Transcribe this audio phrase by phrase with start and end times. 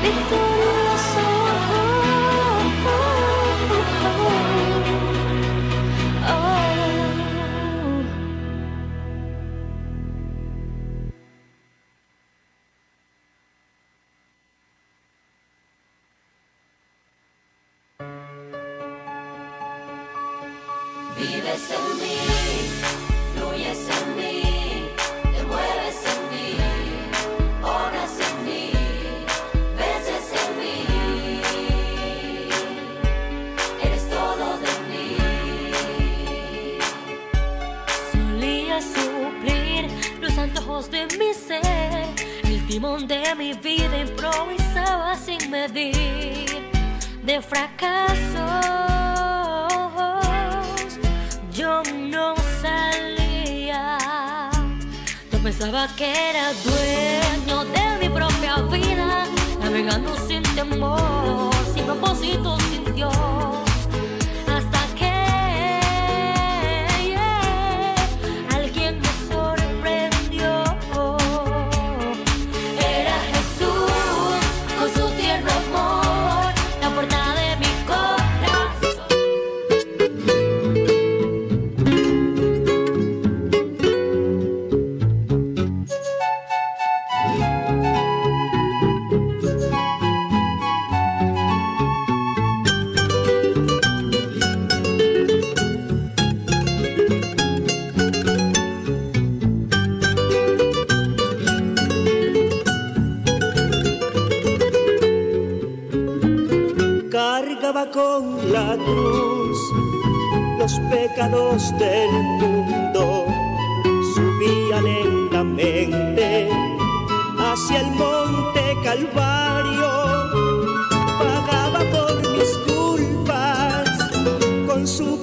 [0.00, 0.57] Victoria.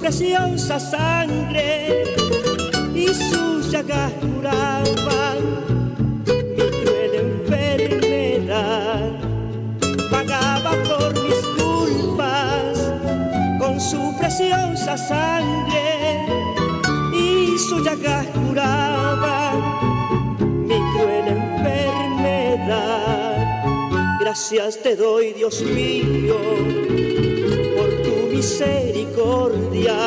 [0.05, 2.03] preciosa sangre
[2.93, 5.39] y sus llagas curaban
[6.35, 9.13] mi cruel enfermedad.
[10.11, 12.93] Pagaba por mis culpas
[13.57, 16.27] con su preciosa sangre
[17.11, 19.57] y sus llagas curaban
[20.67, 22.77] mi cruel enfermedad.
[24.19, 27.24] Gracias te doy, Dios mío
[28.45, 29.97] misericordia.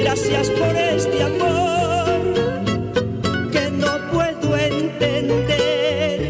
[0.00, 2.20] Gracias por este amor
[3.50, 6.20] que no puedo entender.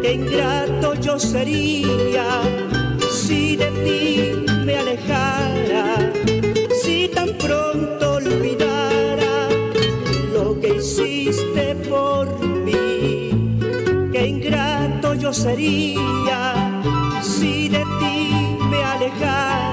[0.00, 2.40] Qué ingrato yo sería
[3.10, 4.32] si de ti
[4.64, 6.10] me alejara,
[6.82, 9.50] si tan pronto olvidara
[10.32, 12.26] lo que hiciste por
[12.64, 13.30] mí.
[14.12, 16.40] Qué ingrato yo sería
[17.20, 18.30] si de ti
[18.70, 19.65] me alejara.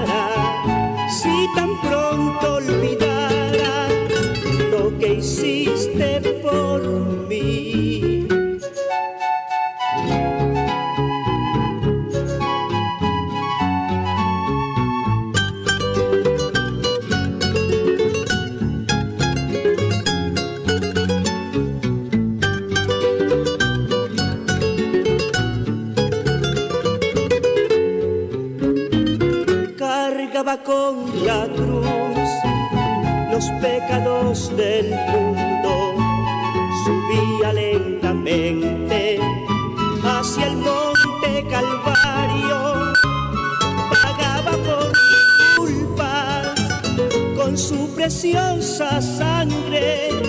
[5.24, 6.82] hiciste por
[7.28, 8.28] mí.
[29.78, 31.73] Cargaba con la cruz
[48.04, 50.23] preciosa sangre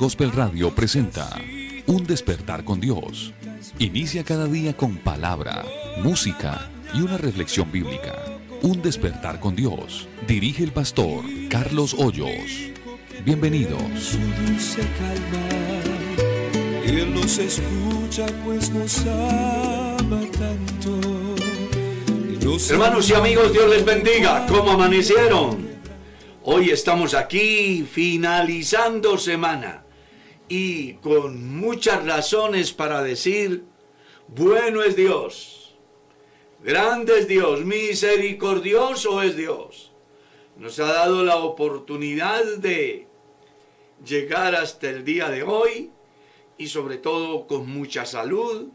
[0.00, 1.28] Gospel Radio presenta
[1.86, 3.34] Un despertar con Dios.
[3.78, 5.62] Inicia cada día con palabra,
[6.02, 8.16] música y una reflexión bíblica.
[8.62, 10.08] Un despertar con Dios.
[10.26, 12.70] Dirige el pastor Carlos Hoyos.
[13.26, 13.82] Bienvenidos.
[13.98, 15.46] Su dulce calma.
[16.82, 20.98] Él nos escucha pues nos ama tanto.
[22.70, 24.46] Hermanos y amigos, Dios les bendiga.
[24.46, 25.68] ¿Cómo amanecieron?
[26.42, 29.89] Hoy estamos aquí finalizando semana
[30.50, 33.64] y con muchas razones para decir,
[34.26, 35.76] bueno es Dios,
[36.62, 39.92] grande es Dios, misericordioso es Dios.
[40.56, 43.06] Nos ha dado la oportunidad de
[44.04, 45.92] llegar hasta el día de hoy
[46.58, 48.70] y sobre todo con mucha salud,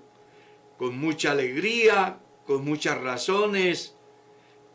[0.78, 3.95] con mucha alegría, con muchas razones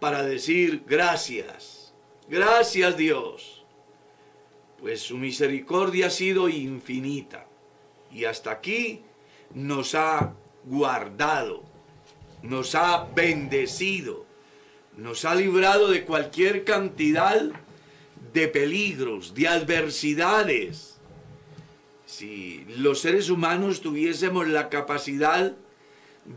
[0.00, 1.94] para decir gracias.
[2.28, 3.59] Gracias Dios,
[4.80, 7.46] pues su misericordia ha sido infinita
[8.10, 9.02] y hasta aquí
[9.54, 10.34] nos ha
[10.64, 11.62] guardado,
[12.42, 14.24] nos ha bendecido,
[14.96, 17.50] nos ha librado de cualquier cantidad
[18.32, 20.98] de peligros, de adversidades.
[22.06, 25.54] Si los seres humanos tuviésemos la capacidad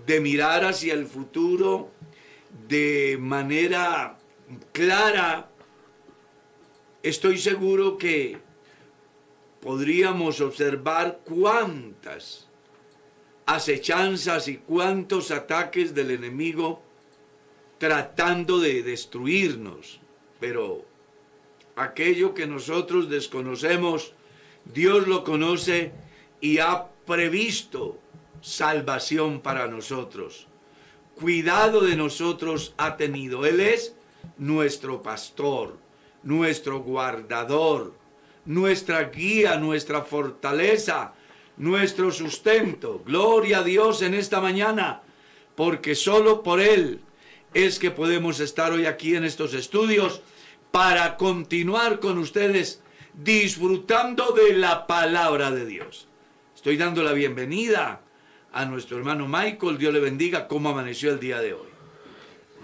[0.05, 1.91] de mirar hacia el futuro
[2.67, 4.17] de manera
[4.71, 5.49] clara,
[7.03, 8.39] estoy seguro que
[9.61, 12.47] podríamos observar cuántas
[13.45, 16.81] acechanzas y cuántos ataques del enemigo
[17.77, 19.99] tratando de destruirnos.
[20.39, 20.85] Pero
[21.75, 24.13] aquello que nosotros desconocemos,
[24.65, 25.91] Dios lo conoce
[26.39, 27.99] y ha previsto
[28.41, 30.47] salvación para nosotros.
[31.15, 33.45] Cuidado de nosotros ha tenido.
[33.45, 33.95] Él es
[34.37, 35.82] nuestro pastor
[36.23, 37.93] nuestro guardador,
[38.45, 41.13] nuestra guía, nuestra fortaleza,
[41.57, 43.01] nuestro sustento.
[43.05, 45.01] Gloria a Dios en esta mañana,
[45.55, 47.01] porque solo por Él
[47.53, 50.21] es que podemos estar hoy aquí en estos estudios
[50.71, 52.81] para continuar con ustedes
[53.13, 56.07] disfrutando de la palabra de Dios.
[56.55, 58.01] Estoy dando la bienvenida
[58.51, 61.67] a nuestro hermano Michael, Dios le bendiga, cómo amaneció el día de hoy.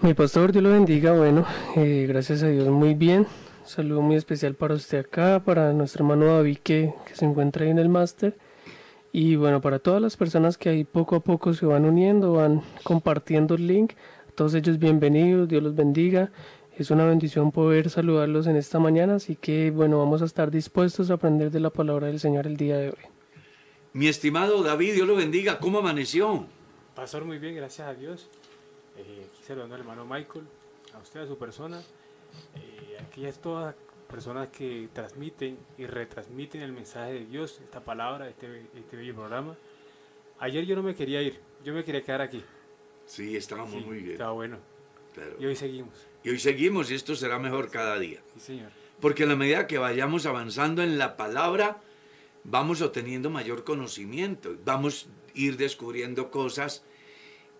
[0.02, 1.12] Mi pastor, Dios lo bendiga.
[1.12, 1.46] Bueno,
[1.76, 3.26] eh, gracias a Dios, muy bien.
[3.64, 7.70] Saludo muy especial para usted acá, para nuestro hermano David que, que se encuentra ahí
[7.70, 8.36] en el máster.
[9.12, 12.62] Y bueno, para todas las personas que ahí poco a poco se van uniendo, van
[12.84, 13.92] compartiendo el link.
[14.28, 16.30] A todos ellos bienvenidos, Dios los bendiga.
[16.76, 21.10] Es una bendición poder saludarlos en esta mañana, así que bueno, vamos a estar dispuestos
[21.10, 23.04] a aprender de la palabra del Señor el día de hoy.
[23.92, 26.46] Mi estimado David, Dios lo bendiga, ¿cómo amaneció?
[26.94, 28.28] Pastor, muy bien, gracias a Dios.
[28.96, 30.44] Eh, aquí saludando al hermano Michael,
[30.94, 31.82] a usted, a su persona.
[32.56, 33.74] Eh, aquí es todas
[34.08, 39.56] personas que transmiten y retransmiten el mensaje de Dios, esta palabra, este, este bello programa.
[40.40, 42.42] Ayer yo no me quería ir, yo me quería quedar aquí.
[43.06, 44.12] Sí, estábamos Sí, muy bien.
[44.12, 44.58] Estaba bueno.
[45.14, 45.36] claro.
[45.38, 45.94] Y hoy seguimos.
[46.24, 48.20] Y hoy seguimos y esto será mejor cada día.
[48.34, 48.70] Sí, señor.
[49.00, 51.80] Porque en la medida que vayamos avanzando en la palabra,
[52.44, 56.84] vamos obteniendo mayor conocimiento, vamos a ir descubriendo cosas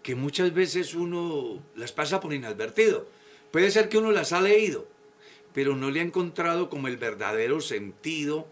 [0.03, 3.07] que muchas veces uno las pasa por inadvertido.
[3.51, 4.87] Puede ser que uno las ha leído,
[5.53, 8.47] pero no le ha encontrado como el verdadero sentido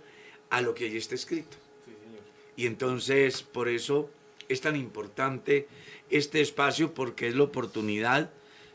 [0.51, 1.57] a lo que allí está escrito.
[1.85, 2.23] Sí, señor.
[2.57, 4.11] Y entonces, por eso
[4.49, 5.69] es tan importante
[6.11, 8.31] este espacio, porque es la oportunidad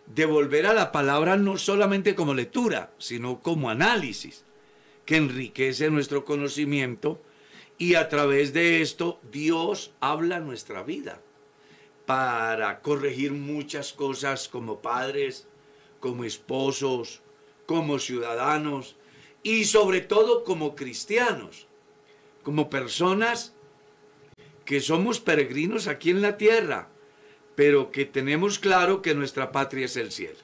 [0.06, 4.44] de volver a la palabra no solamente como lectura, sino como análisis,
[5.06, 7.22] que enriquece nuestro conocimiento
[7.77, 11.20] y a través de esto Dios habla nuestra vida
[12.06, 15.48] para corregir muchas cosas como padres,
[16.04, 17.22] como esposos,
[17.66, 18.98] como ciudadanos
[19.42, 21.68] y sobre todo como cristianos,
[22.44, 23.56] como personas
[24.66, 26.90] que somos peregrinos aquí en la tierra,
[27.56, 30.40] pero que tenemos claro que nuestra patria es el cielo.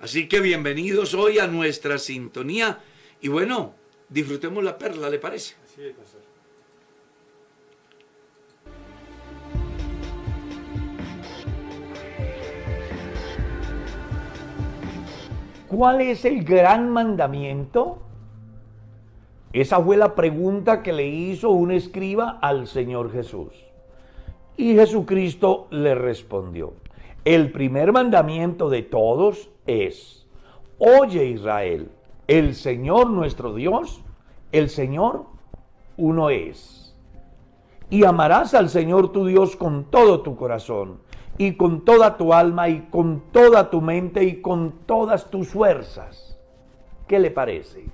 [0.00, 2.84] Así que bienvenidos hoy a nuestra sintonía
[3.22, 3.74] y bueno,
[4.10, 5.54] disfrutemos la perla, ¿le parece?
[5.64, 6.27] Así es, pastor.
[15.68, 17.98] ¿Cuál es el gran mandamiento?
[19.52, 23.52] Esa fue la pregunta que le hizo un escriba al Señor Jesús.
[24.56, 26.72] Y Jesucristo le respondió,
[27.26, 30.26] el primer mandamiento de todos es,
[30.78, 31.90] oye Israel,
[32.26, 34.00] el Señor nuestro Dios,
[34.52, 35.26] el Señor
[35.98, 36.96] uno es.
[37.90, 41.00] Y amarás al Señor tu Dios con todo tu corazón
[41.38, 46.36] y con toda tu alma y con toda tu mente y con todas tus fuerzas.
[47.06, 47.84] ¿Qué le parece?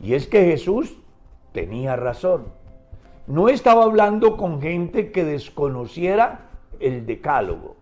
[0.00, 0.96] Y es que Jesús
[1.52, 2.46] tenía razón.
[3.28, 6.48] No estaba hablando con gente que desconociera
[6.80, 7.76] el decálogo.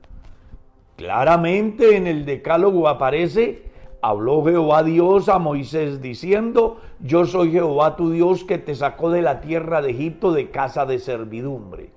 [0.97, 3.63] Claramente en el decálogo aparece,
[4.03, 9.23] habló Jehová Dios a Moisés diciendo, yo soy Jehová tu Dios que te sacó de
[9.23, 11.91] la tierra de Egipto de casa de servidumbre.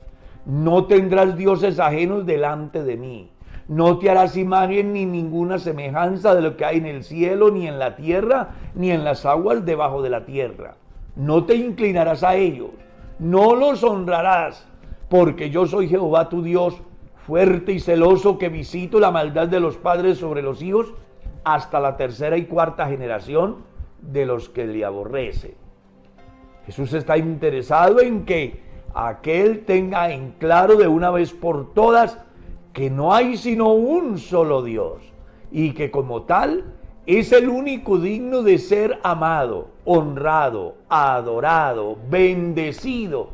[0.46, 3.32] No tendrás dioses ajenos delante de mí.
[3.68, 7.68] No te harás imagen ni ninguna semejanza de lo que hay en el cielo, ni
[7.68, 10.76] en la tierra, ni en las aguas debajo de la tierra.
[11.16, 12.72] No te inclinarás a ellos,
[13.20, 14.68] no los honrarás,
[15.10, 16.82] porque yo soy Jehová tu Dios,
[17.26, 20.94] fuerte y celoso que visito la maldad de los padres sobre los hijos
[21.44, 23.58] hasta la tercera y cuarta generación
[24.02, 25.54] de los que le aborrecen.
[26.66, 32.18] Jesús está interesado en que aquel tenga en claro de una vez por todas
[32.74, 35.02] que no hay sino un solo Dios
[35.52, 36.74] y que como tal
[37.06, 43.30] es el único digno de ser amado, honrado, adorado, bendecido,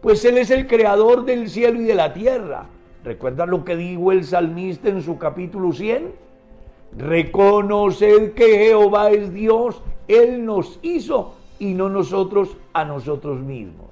[0.00, 2.66] pues Él es el creador del cielo y de la tierra
[3.04, 6.14] ¿Recuerdan lo que dijo el salmista en su capítulo 100?
[6.96, 13.90] Reconoced que Jehová es Dios, Él nos hizo y no nosotros a nosotros mismos.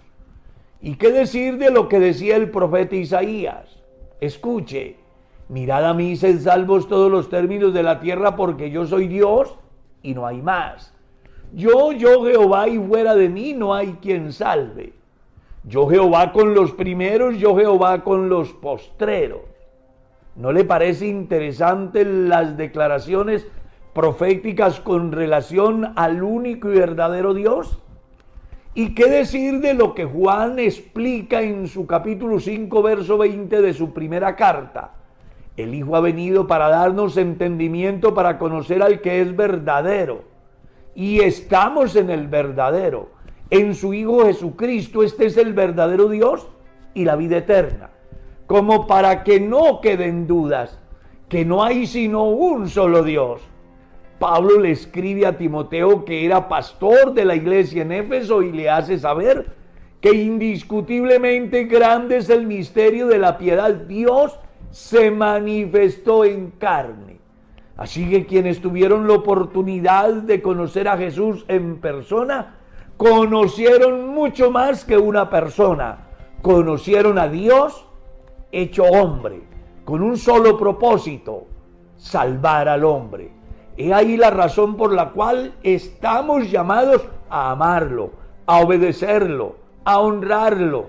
[0.83, 3.79] ¿Y qué decir de lo que decía el profeta Isaías?
[4.21, 4.97] Escuche,
[5.49, 9.57] mirad a mí, sed salvos todos los términos de la tierra, porque yo soy Dios
[10.03, 10.93] y no hay más.
[11.53, 14.93] Yo, yo Jehová, y fuera de mí no hay quien salve.
[15.63, 19.43] Yo Jehová con los primeros, yo Jehová con los postreros.
[20.35, 23.47] ¿No le parece interesante las declaraciones
[23.93, 27.79] proféticas con relación al único y verdadero Dios?
[28.75, 33.75] ¿Y qué decir de lo que Juan explica en su capítulo 5, verso 20 de
[33.75, 34.93] su primera carta?
[35.59, 40.25] El Hijo ha venido para darnos entendimiento, para conocer al que es verdadero.
[40.95, 43.11] Y estamos en el verdadero
[43.51, 45.03] en su Hijo Jesucristo.
[45.03, 46.49] Este es el verdadero Dios
[46.95, 47.91] y la vida eterna.
[48.47, 50.79] Como para que no queden dudas
[51.29, 53.43] que no hay sino un solo Dios.
[54.23, 58.71] Pablo le escribe a Timoteo que era pastor de la iglesia en Éfeso y le
[58.71, 59.53] hace saber
[60.01, 63.75] que indiscutiblemente grande es el misterio de la piedad.
[63.75, 64.39] Dios
[64.71, 67.19] se manifestó en carne.
[67.77, 72.59] Así que quienes tuvieron la oportunidad de conocer a Jesús en persona,
[72.97, 76.07] conocieron mucho más que una persona.
[76.43, 77.89] Conocieron a Dios
[78.53, 79.43] hecho hombre,
[79.85, 81.49] con un solo propósito,
[81.97, 83.42] salvar al hombre.
[83.77, 88.11] He ahí la razón por la cual estamos llamados a amarlo,
[88.47, 90.87] a obedecerlo, a honrarlo,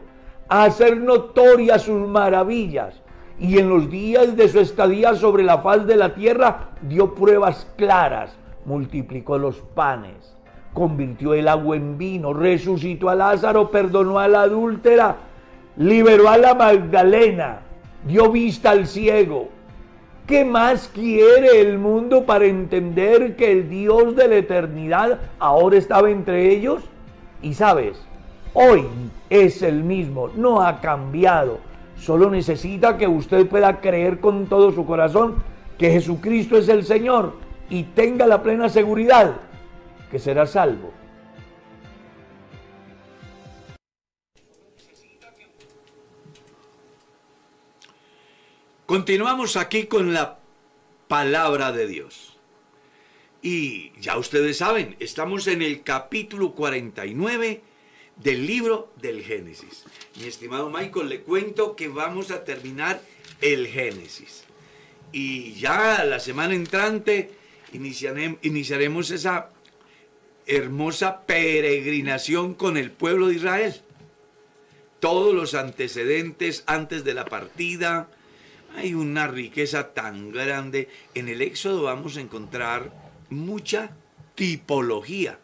[0.50, 3.02] a hacer notorias sus maravillas.
[3.40, 7.68] Y en los días de su estadía sobre la faz de la tierra dio pruebas
[7.78, 10.34] claras, multiplicó los panes
[10.74, 15.16] convirtió el agua en vino, resucitó a Lázaro, perdonó a la adúltera,
[15.78, 17.60] liberó a la Magdalena,
[18.06, 19.50] dio vista al ciego.
[20.28, 26.10] ¿Qué más quiere el mundo para entender que el Dios de la eternidad ahora estaba
[26.10, 26.82] entre ellos?
[27.42, 28.02] Y sabes,
[28.54, 28.86] hoy
[29.30, 31.60] es el mismo, no ha cambiado.
[31.98, 35.44] Solo necesita que usted pueda creer con todo su corazón
[35.78, 37.34] que Jesucristo es el Señor
[37.70, 39.34] y tenga la plena seguridad
[40.10, 40.92] que será salvo.
[48.86, 50.40] Continuamos aquí con la
[51.08, 52.36] palabra de Dios.
[53.42, 57.62] Y ya ustedes saben, estamos en el capítulo 49
[58.18, 59.86] del libro del Génesis.
[60.20, 63.02] Mi estimado Michael, le cuento que vamos a terminar
[63.40, 64.44] el Génesis.
[65.14, 67.32] Y ya la semana entrante
[67.72, 69.50] iniciaremos esa
[70.46, 73.82] hermosa peregrinación con el pueblo de Israel.
[75.00, 78.10] Todos los antecedentes antes de la partida.
[78.76, 80.90] Hay una riqueza tan grande.
[81.14, 82.92] En el Éxodo vamos a encontrar
[83.30, 83.96] mucha
[84.36, 85.40] tipología.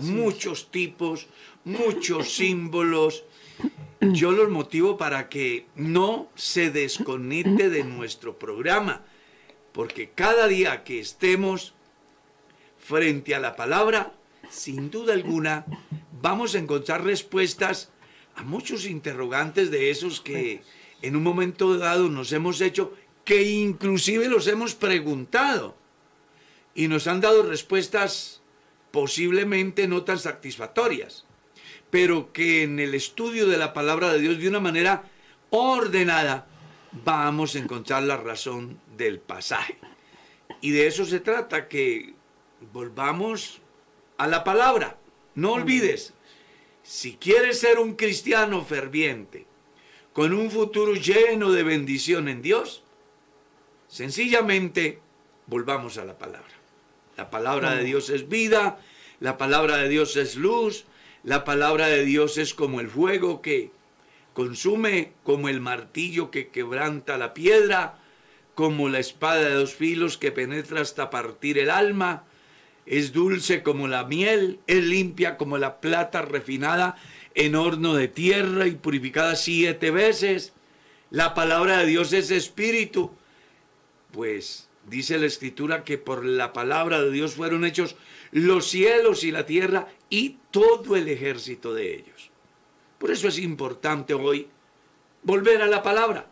[0.00, 1.26] muchos tipos,
[1.64, 3.24] muchos símbolos.
[4.00, 9.04] Yo los motivo para que no se desconecte de nuestro programa,
[9.72, 11.74] porque cada día que estemos
[12.78, 14.12] frente a la palabra,
[14.50, 15.64] sin duda alguna,
[16.20, 17.90] vamos a encontrar respuestas
[18.34, 20.62] a muchos interrogantes de esos que
[21.04, 22.94] en un momento dado nos hemos hecho,
[23.24, 25.76] que inclusive los hemos preguntado
[26.74, 28.40] y nos han dado respuestas
[28.90, 31.26] posiblemente no tan satisfactorias,
[31.90, 35.04] pero que en el estudio de la palabra de Dios de una manera
[35.50, 36.46] ordenada
[37.04, 39.78] vamos a encontrar la razón del pasaje.
[40.62, 42.14] Y de eso se trata, que
[42.72, 43.60] volvamos
[44.16, 44.96] a la palabra.
[45.34, 46.14] No olvides,
[46.82, 49.46] si quieres ser un cristiano ferviente,
[50.14, 52.84] con un futuro lleno de bendición en Dios,
[53.88, 55.00] sencillamente
[55.46, 56.54] volvamos a la palabra.
[57.16, 58.78] La palabra de Dios es vida,
[59.18, 60.84] la palabra de Dios es luz,
[61.24, 63.72] la palabra de Dios es como el fuego que
[64.34, 67.98] consume, como el martillo que quebranta la piedra,
[68.54, 72.22] como la espada de dos filos que penetra hasta partir el alma,
[72.86, 76.96] es dulce como la miel, es limpia como la plata refinada
[77.34, 80.52] en horno de tierra y purificada siete veces.
[81.10, 83.10] La palabra de Dios es espíritu.
[84.12, 87.96] Pues dice la escritura que por la palabra de Dios fueron hechos
[88.30, 92.30] los cielos y la tierra y todo el ejército de ellos.
[92.98, 94.48] Por eso es importante hoy
[95.22, 96.26] volver a la palabra.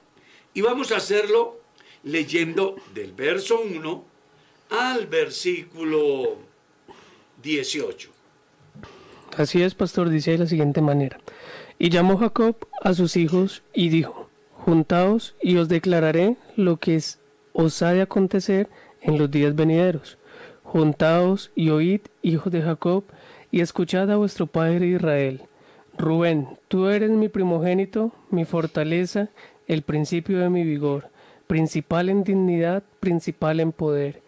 [0.54, 1.60] Y vamos a hacerlo
[2.04, 4.04] leyendo del verso 1
[4.70, 6.38] al versículo
[7.42, 8.11] 18.
[9.36, 11.18] Así es, pastor, dice de la siguiente manera.
[11.78, 14.28] Y llamó Jacob a sus hijos y dijo,
[14.64, 17.18] Juntaos y os declararé lo que es,
[17.52, 18.68] os ha de acontecer
[19.00, 20.18] en los días venideros.
[20.62, 23.04] Juntaos y oíd, hijos de Jacob,
[23.50, 25.42] y escuchad a vuestro padre Israel.
[25.96, 29.30] Rubén, tú eres mi primogénito, mi fortaleza,
[29.66, 31.08] el principio de mi vigor,
[31.46, 34.22] principal en dignidad, principal en poder.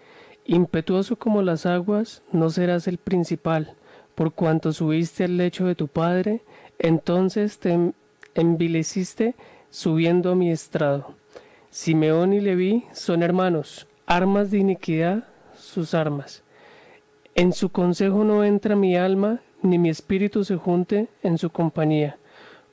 [0.46, 3.74] Impetuoso como las aguas, no serás el principal,
[4.14, 6.42] por cuanto subiste al lecho de tu padre,
[6.78, 7.92] entonces te
[8.34, 9.34] envileciste
[9.70, 11.14] subiendo a mi estrado.
[11.70, 15.24] Simeón y Leví son hermanos, armas de iniquidad
[15.56, 16.42] sus armas.
[17.34, 22.18] En su consejo no entra mi alma, ni mi espíritu se junte en su compañía,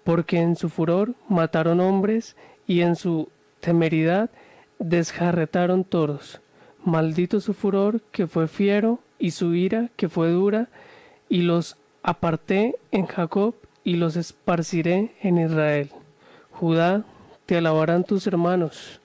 [0.04, 2.36] porque en su furor mataron hombres
[2.68, 4.30] y en su temeridad
[4.78, 6.42] desjarretaron toros.
[6.84, 10.70] Maldito su furor que fue fiero y su ira que fue dura,
[11.32, 15.90] y los aparté en Jacob y los esparciré en Israel.
[16.52, 17.06] Judá,
[17.46, 19.00] te alabarán tus hermanos.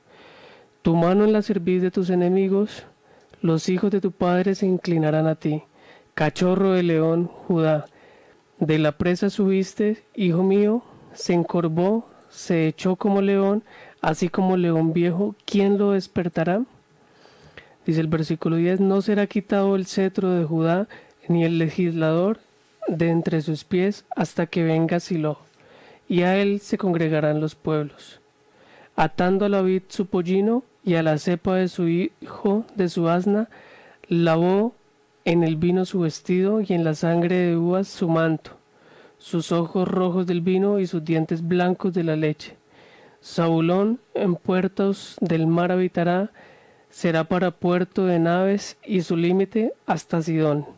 [0.82, 2.82] Tu mano en la cerviz de tus enemigos,
[3.42, 5.62] los hijos de tu padre se inclinarán a ti.
[6.14, 7.86] Cachorro de león, Judá,
[8.58, 13.62] de la presa subiste, hijo mío, se encorvó, se echó como león,
[14.00, 16.64] así como león viejo, ¿quién lo despertará?
[17.86, 20.88] Dice el versículo 10, no será quitado el cetro de Judá,
[21.28, 22.38] ni el legislador
[22.88, 25.38] de entre sus pies, hasta que venga Silo,
[26.08, 28.20] y a él se congregarán los pueblos.
[28.94, 33.08] Atando a la vid su pollino, y a la cepa de su hijo de su
[33.08, 33.48] asna,
[34.08, 34.74] lavó
[35.24, 38.52] en el vino su vestido, y en la sangre de uvas su manto,
[39.18, 42.56] sus ojos rojos del vino y sus dientes blancos de la leche.
[43.20, 46.30] Saulón en puertos del mar habitará,
[46.90, 50.75] será para puerto de naves y su límite hasta Sidón.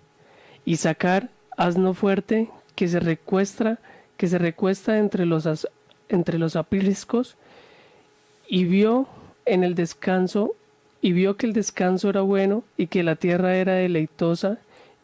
[0.68, 3.78] Y sacar asno fuerte que se recuestra,
[4.18, 5.66] que se recuesta entre los,
[6.10, 7.38] entre los apriscos,
[8.46, 9.06] y vio
[9.46, 10.56] en el descanso,
[11.00, 14.58] y vio que el descanso era bueno y que la tierra era deleitosa,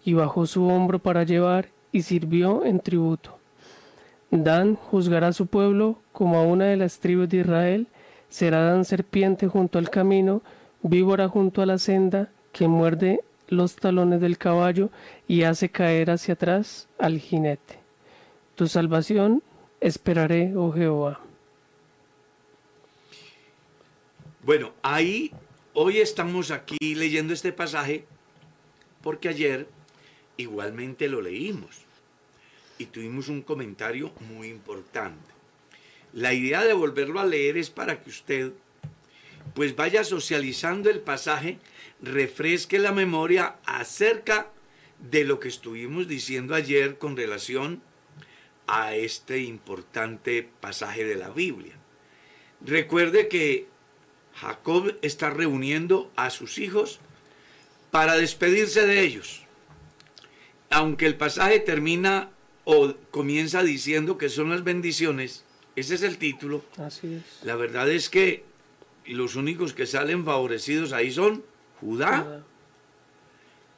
[0.04, 3.38] y bajó su hombro para llevar y sirvió en tributo.
[4.30, 7.86] Dan juzgará a su pueblo como a una de las tribus de Israel,
[8.28, 10.42] será Dan serpiente junto al camino,
[10.82, 13.22] víbora junto a la senda, que muerde
[13.54, 14.90] los talones del caballo
[15.26, 17.78] y hace caer hacia atrás al jinete.
[18.54, 19.42] Tu salvación
[19.80, 21.20] esperaré, oh Jehová.
[24.42, 25.32] Bueno, ahí
[25.72, 28.04] hoy estamos aquí leyendo este pasaje
[29.02, 29.66] porque ayer
[30.36, 31.84] igualmente lo leímos
[32.78, 35.32] y tuvimos un comentario muy importante.
[36.12, 38.52] La idea de volverlo a leer es para que usted
[39.54, 41.58] pues vaya socializando el pasaje,
[42.04, 44.50] refresque la memoria acerca
[44.98, 47.82] de lo que estuvimos diciendo ayer con relación
[48.66, 51.74] a este importante pasaje de la Biblia.
[52.64, 53.66] Recuerde que
[54.34, 57.00] Jacob está reuniendo a sus hijos
[57.90, 59.42] para despedirse de ellos.
[60.70, 62.30] Aunque el pasaje termina
[62.64, 65.44] o comienza diciendo que son las bendiciones,
[65.76, 66.64] ese es el título.
[66.78, 67.44] Así es.
[67.44, 68.44] La verdad es que
[69.06, 71.44] los únicos que salen favorecidos ahí son
[71.84, 72.42] Judá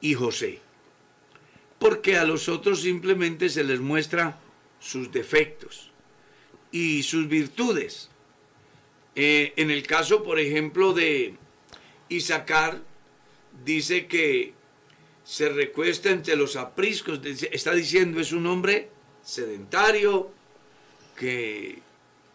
[0.01, 0.61] y José.
[1.79, 4.39] Porque a los otros simplemente se les muestra
[4.79, 5.91] sus defectos
[6.71, 8.09] y sus virtudes.
[9.17, 11.35] Eh, en el caso, por ejemplo, de
[12.09, 12.81] Isaacar,
[13.65, 14.55] dice que
[15.25, 18.91] se recuesta entre los apriscos, está diciendo es un hombre
[19.25, 20.31] sedentario
[21.19, 21.81] que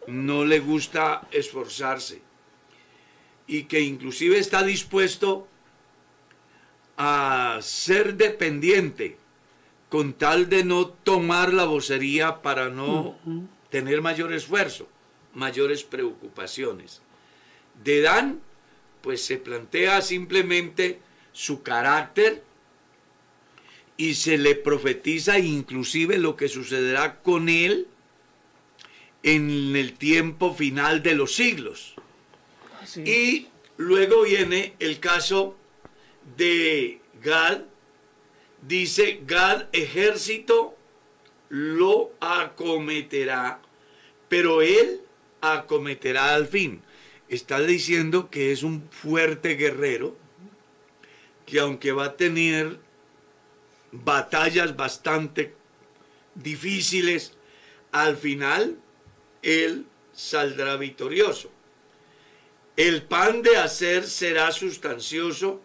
[0.08, 2.20] no le gusta esforzarse
[3.46, 5.48] y que inclusive está dispuesto
[7.04, 9.16] a ser dependiente
[9.88, 13.18] con tal de no tomar la vocería para no
[13.70, 14.88] tener mayor esfuerzo,
[15.34, 17.02] mayores preocupaciones.
[17.82, 18.40] De Dan,
[19.00, 21.00] pues se plantea simplemente
[21.32, 22.44] su carácter
[23.96, 27.88] y se le profetiza inclusive lo que sucederá con él
[29.24, 31.96] en el tiempo final de los siglos.
[33.04, 35.56] Y luego viene el caso
[36.36, 37.62] de Gad.
[38.60, 40.76] Dice, Gad ejército
[41.48, 43.60] lo acometerá,
[44.28, 45.02] pero él
[45.40, 46.82] acometerá al fin.
[47.28, 50.16] Está diciendo que es un fuerte guerrero,
[51.46, 52.78] que aunque va a tener
[53.90, 55.54] batallas bastante
[56.34, 57.34] difíciles,
[57.90, 58.78] al final
[59.42, 61.50] él saldrá victorioso.
[62.76, 65.60] El pan de hacer será sustancioso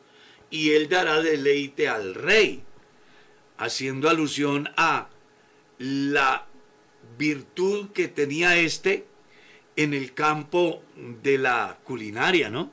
[0.49, 2.63] y él dará deleite al rey,
[3.57, 5.09] haciendo alusión a
[5.79, 6.45] la
[7.17, 9.05] virtud que tenía éste
[9.75, 10.81] en el campo
[11.23, 12.71] de la culinaria, ¿no?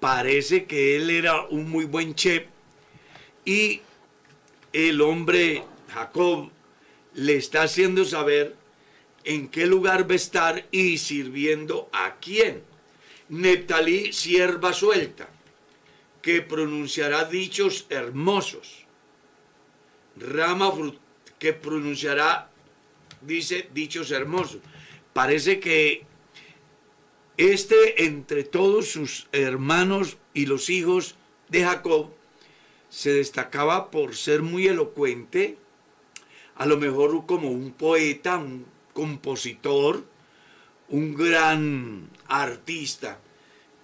[0.00, 2.44] Parece que él era un muy buen chef
[3.44, 3.80] y
[4.72, 6.50] el hombre Jacob
[7.14, 8.54] le está haciendo saber
[9.24, 12.62] en qué lugar va a estar y sirviendo a quién.
[13.30, 15.28] Neptalí, sierva suelta,
[16.22, 18.86] que pronunciará dichos hermosos.
[20.16, 20.72] Rama
[21.38, 22.50] que pronunciará,
[23.20, 24.60] dice, dichos hermosos.
[25.12, 26.04] Parece que
[27.36, 31.14] este, entre todos sus hermanos y los hijos
[31.48, 32.10] de Jacob,
[32.88, 35.56] se destacaba por ser muy elocuente,
[36.56, 40.04] a lo mejor como un poeta, un compositor,
[40.88, 43.20] un gran artista.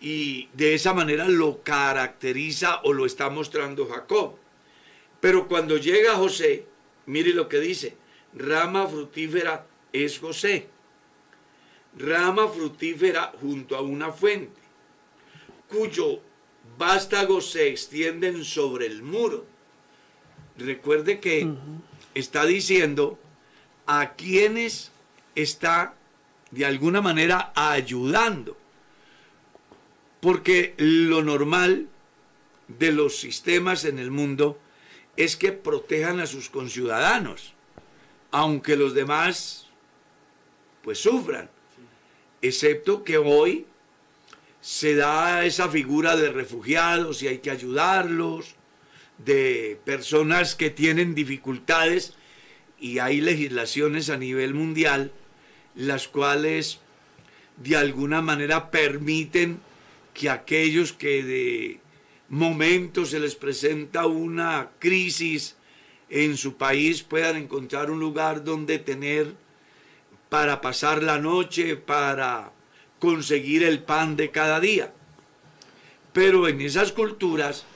[0.05, 4.35] Y de esa manera lo caracteriza o lo está mostrando Jacob.
[5.19, 6.67] Pero cuando llega José,
[7.07, 7.97] mire lo que dice,
[8.35, 10.69] rama frutífera es José.
[11.97, 14.61] Rama frutífera junto a una fuente,
[15.71, 16.21] cuyo
[16.77, 19.47] vástagos se extienden sobre el muro.
[20.59, 21.49] Recuerde que
[22.13, 23.19] está diciendo
[23.87, 24.93] a quienes
[25.35, 25.95] está
[26.51, 28.64] de alguna manera ayudando.
[30.25, 31.87] Porque lo normal
[32.67, 34.59] de los sistemas en el mundo
[35.19, 37.53] es que protejan a sus conciudadanos,
[38.31, 39.67] aunque los demás
[40.83, 41.51] pues sufran,
[42.41, 43.67] excepto que hoy
[44.63, 48.55] se da esa figura de refugiados y hay que ayudarlos,
[49.19, 52.15] de personas que tienen dificultades
[52.81, 55.13] y hay legislaciones a nivel mundial
[55.75, 56.81] las cuales
[57.59, 59.61] de alguna manera permiten
[60.15, 61.81] que aquellos que de
[62.29, 65.57] momento se les presenta una crisis
[66.09, 69.35] en su país puedan encontrar un lugar donde tener
[70.29, 72.53] para pasar la noche, para
[72.99, 74.95] conseguir el pan de cada día.
[76.13, 77.67] Pero en esas culturas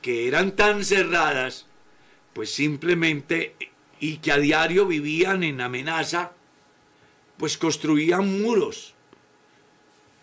[0.00, 1.66] que eran tan cerradas,
[2.32, 3.56] pues simplemente,
[3.98, 6.32] y que a diario vivían en amenaza,
[7.36, 8.94] pues construían muros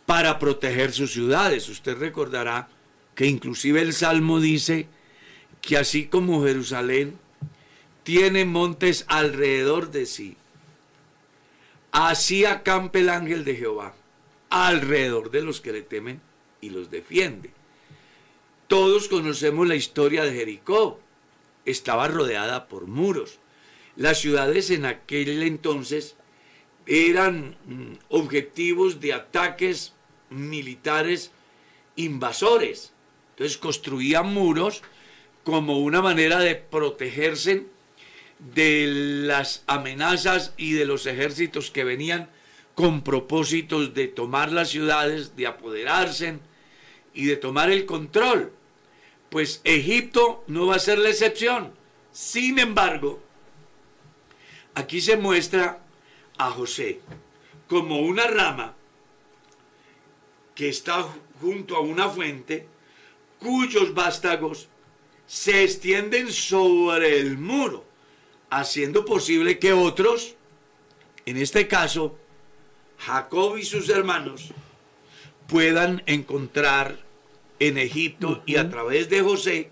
[0.06, 1.70] para proteger sus ciudades.
[1.70, 2.68] Usted recordará
[3.16, 4.88] que inclusive el Salmo dice
[5.62, 7.18] que así como Jerusalén
[8.04, 10.38] tiene montes alrededor de sí,
[11.92, 13.96] así acampa el ángel de Jehová
[14.50, 16.22] alrededor de los que le temen
[16.62, 17.52] y los defiende.
[18.68, 21.00] Todos conocemos la historia de Jericó.
[21.66, 23.40] Estaba rodeada por muros.
[23.96, 26.16] Las ciudades en aquel entonces
[26.86, 29.95] eran mm, objetivos de ataques
[30.30, 31.32] militares
[31.96, 32.94] invasores.
[33.32, 34.82] Entonces construían muros
[35.44, 37.66] como una manera de protegerse
[38.40, 38.86] de
[39.28, 42.30] las amenazas y de los ejércitos que venían
[42.74, 46.40] con propósitos de tomar las ciudades, de apoderarse
[47.14, 48.52] y de tomar el control.
[49.30, 51.74] Pues Egipto no va a ser la excepción.
[52.12, 53.22] Sin embargo,
[54.74, 55.80] aquí se muestra
[56.38, 57.00] a José
[57.68, 58.75] como una rama
[60.56, 61.06] que está
[61.42, 62.68] junto a una fuente
[63.40, 64.70] cuyos vástagos
[65.28, 67.86] se extienden sobre el muro,
[68.50, 70.36] haciendo posible que otros,
[71.26, 72.18] en este caso,
[72.98, 74.54] Jacob y sus hermanos
[75.48, 76.98] puedan encontrar
[77.60, 79.72] en Egipto y a través de José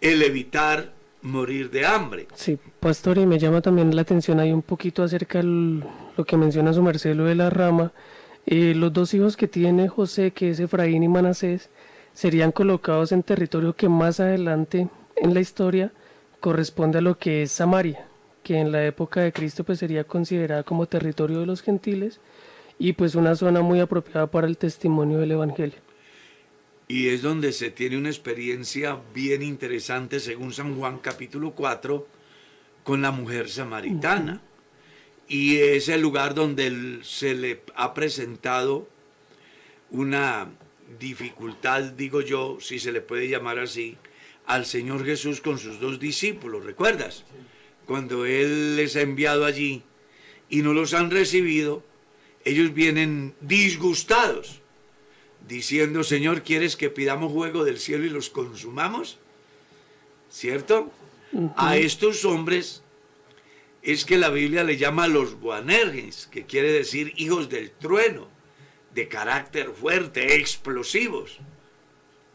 [0.00, 0.92] el evitar
[1.22, 2.28] morir de hambre.
[2.34, 6.36] Sí, pastor, y me llama también la atención ahí un poquito acerca de lo que
[6.36, 7.92] menciona su Marcelo de la rama.
[8.46, 11.70] Eh, los dos hijos que tiene José, que es Efraín y Manasés,
[12.12, 15.92] serían colocados en territorio que más adelante en la historia
[16.40, 18.06] corresponde a lo que es Samaria,
[18.42, 22.20] que en la época de Cristo pues sería considerada como territorio de los gentiles
[22.78, 25.78] y pues una zona muy apropiada para el testimonio del Evangelio.
[26.86, 32.06] Y es donde se tiene una experiencia bien interesante, según San Juan capítulo 4,
[32.82, 34.42] con la mujer samaritana.
[35.28, 38.88] Y es el lugar donde se le ha presentado
[39.90, 40.50] una
[40.98, 43.96] dificultad, digo yo, si se le puede llamar así,
[44.46, 46.64] al Señor Jesús con sus dos discípulos.
[46.64, 47.24] ¿Recuerdas?
[47.86, 49.82] Cuando Él les ha enviado allí
[50.48, 51.82] y no los han recibido,
[52.44, 54.60] ellos vienen disgustados,
[55.48, 59.18] diciendo, Señor, ¿quieres que pidamos juego del cielo y los consumamos?
[60.30, 60.92] ¿Cierto?
[61.56, 62.83] A estos hombres
[63.84, 68.28] es que la Biblia le llama los Boanerges, que quiere decir hijos del trueno,
[68.94, 71.38] de carácter fuerte, explosivos.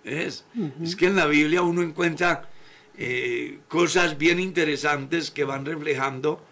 [0.04, 0.46] Es,
[0.82, 2.50] es que en la Biblia uno encuentra
[2.98, 6.46] eh, cosas bien interesantes que van reflejando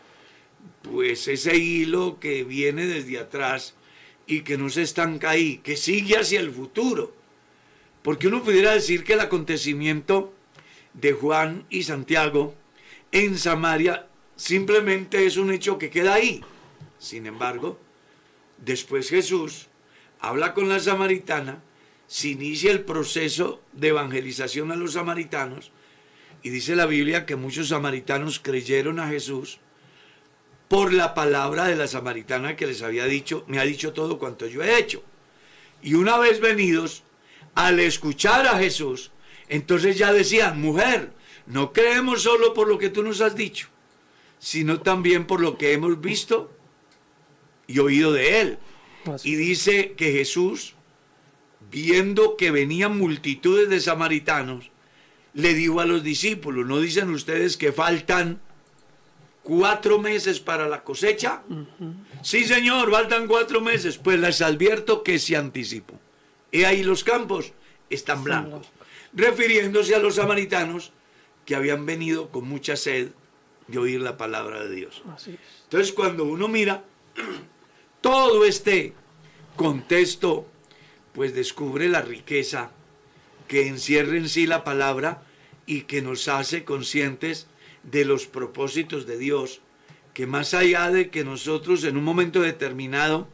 [0.82, 3.76] pues ese hilo que viene desde atrás
[4.26, 7.14] y que no se estanca ahí, que sigue hacia el futuro.
[8.02, 10.34] Porque uno pudiera decir que el acontecimiento
[10.94, 12.56] de Juan y Santiago
[13.12, 14.07] en Samaria
[14.38, 16.42] simplemente es un hecho que queda ahí.
[16.98, 17.78] Sin embargo,
[18.58, 19.68] después Jesús
[20.20, 21.62] habla con la samaritana,
[22.08, 25.72] se inicia el proceso de evangelización a los samaritanos
[26.42, 29.60] y dice la Biblia que muchos samaritanos creyeron a Jesús
[30.68, 34.48] por la palabra de la samaritana que les había dicho, me ha dicho todo cuanto
[34.48, 35.04] yo he hecho.
[35.82, 37.04] Y una vez venidos,
[37.56, 39.12] al escuchar a Jesús,
[39.50, 41.12] entonces ya decían, mujer,
[41.46, 43.68] no creemos solo por lo que tú nos has dicho,
[44.40, 46.52] sino también por lo que hemos visto
[47.68, 48.58] y oído de él.
[49.24, 50.76] Y dice que Jesús,
[51.72, 54.72] viendo que venían multitudes de samaritanos,
[55.34, 58.42] le dijo a los discípulos, ¿no dicen ustedes que faltan
[59.48, 61.42] cuatro meses para la cosecha.
[62.22, 63.98] Sí, señor, faltan cuatro meses.
[63.98, 65.98] Pues les advierto que se anticipó.
[66.52, 67.54] Y ahí los campos
[67.90, 68.68] están blancos.
[69.14, 70.92] Refiriéndose a los samaritanos
[71.46, 73.12] que habían venido con mucha sed
[73.68, 75.04] de oír la palabra de Dios.
[75.64, 76.84] Entonces, cuando uno mira
[78.02, 78.94] todo este
[79.56, 80.48] contexto,
[81.14, 82.72] pues descubre la riqueza
[83.48, 85.24] que encierra en sí la palabra
[85.66, 87.48] y que nos hace conscientes
[87.84, 89.62] de los propósitos de Dios,
[90.14, 93.28] que más allá de que nosotros en un momento determinado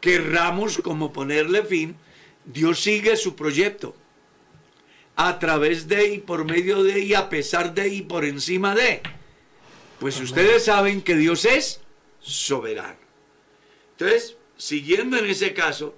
[0.00, 1.96] querramos como ponerle fin,
[2.44, 3.94] Dios sigue su proyecto
[5.18, 9.02] a través de y por medio de y a pesar de y por encima de.
[9.98, 11.80] Pues ustedes saben que Dios es
[12.20, 12.96] soberano.
[13.90, 15.96] Entonces, siguiendo en ese caso,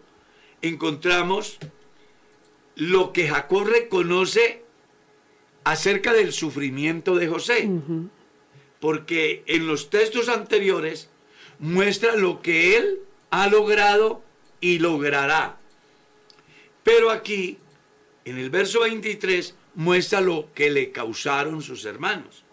[0.63, 1.59] encontramos
[2.77, 4.63] lo que Jacob reconoce
[5.65, 7.69] acerca del sufrimiento de José.
[8.81, 11.11] Porque en los textos anteriores
[11.59, 14.23] muestra lo que él ha logrado
[14.63, 15.59] y logrará.
[16.83, 17.59] Pero aquí,
[18.25, 22.45] en el verso 23, muestra lo que le causaron sus hermanos.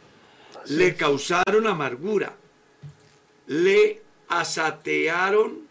[0.69, 2.35] le causaron amargura.
[3.47, 5.67] Le asatearon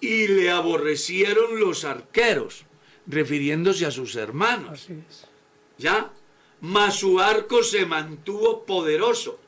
[0.00, 2.64] y le aborrecieron los arqueros
[3.06, 4.86] refiriéndose a sus hermanos.
[5.76, 6.12] ¿Ya?
[6.60, 9.40] Mas su arco se mantuvo poderoso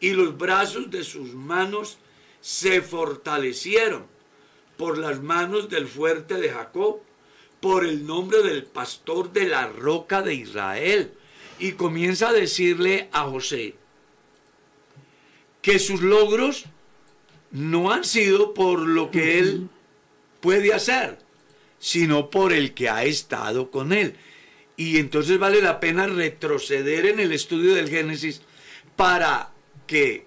[0.00, 1.98] y los brazos de sus manos
[2.40, 4.11] se fortalecieron
[4.82, 7.02] por las manos del fuerte de Jacob,
[7.60, 11.12] por el nombre del pastor de la roca de Israel.
[11.60, 13.76] Y comienza a decirle a José
[15.60, 16.64] que sus logros
[17.52, 19.68] no han sido por lo que él
[20.40, 21.20] puede hacer,
[21.78, 24.16] sino por el que ha estado con él.
[24.76, 28.42] Y entonces vale la pena retroceder en el estudio del Génesis
[28.96, 29.52] para
[29.86, 30.26] que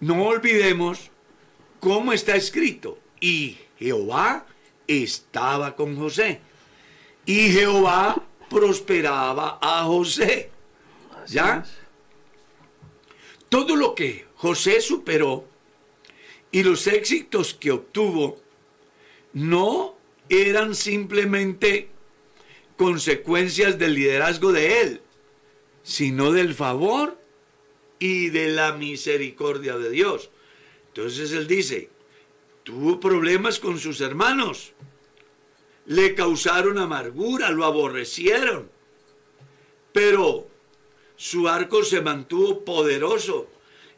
[0.00, 1.10] no olvidemos
[1.80, 2.98] cómo está escrito.
[3.20, 4.46] Y Jehová
[4.86, 6.40] estaba con José.
[7.26, 10.50] Y Jehová prosperaba a José.
[11.26, 11.64] ¿Ya?
[13.48, 15.48] Todo lo que José superó
[16.52, 18.40] y los éxitos que obtuvo
[19.32, 19.96] no
[20.28, 21.88] eran simplemente
[22.76, 25.00] consecuencias del liderazgo de él,
[25.82, 27.20] sino del favor
[27.98, 30.30] y de la misericordia de Dios.
[30.88, 31.89] Entonces él dice,
[32.70, 34.74] tuvo problemas con sus hermanos,
[35.86, 38.70] le causaron amargura, lo aborrecieron,
[39.92, 40.46] pero
[41.16, 43.48] su arco se mantuvo poderoso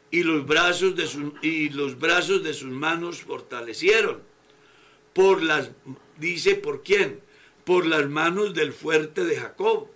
[0.09, 1.07] y los brazos de,
[1.47, 4.23] y los brazos de sus manos fortalecieron
[5.13, 5.69] por las
[6.17, 7.19] dice por quién,
[7.65, 9.87] por las manos del fuerte de Jacob.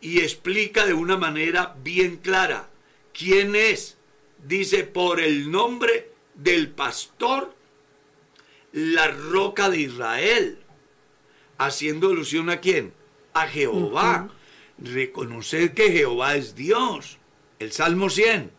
[0.00, 2.70] Y explica de una manera bien clara
[3.12, 3.96] quién es.
[4.38, 7.54] Dice por el nombre del pastor,
[8.72, 10.58] la roca de Israel.
[11.58, 12.92] Haciendo alusión a quién?
[13.34, 14.30] A Jehová.
[14.78, 17.18] Reconocer que Jehová es Dios.
[17.58, 18.50] El Salmo 100.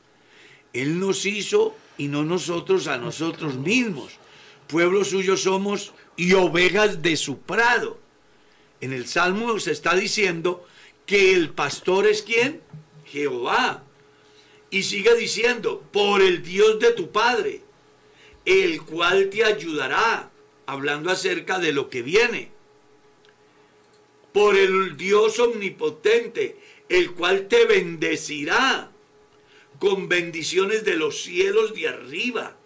[0.74, 4.14] Él nos hizo y no nosotros a nosotros mismos.
[4.68, 8.00] Pueblo suyo somos y ovejas de su prado.
[8.80, 10.66] En el Salmo se está diciendo
[11.06, 12.62] que el pastor es quién?
[13.06, 13.84] Jehová.
[14.70, 17.63] Y sigue diciendo, por el Dios de tu Padre,
[18.46, 20.32] el cual te ayudará,
[20.66, 22.52] hablando acerca de lo que viene.
[24.32, 26.58] Por el Dios omnipotente,
[26.90, 28.92] el cual te bendecirá
[29.80, 32.58] con bendiciones de los cielos de arriba,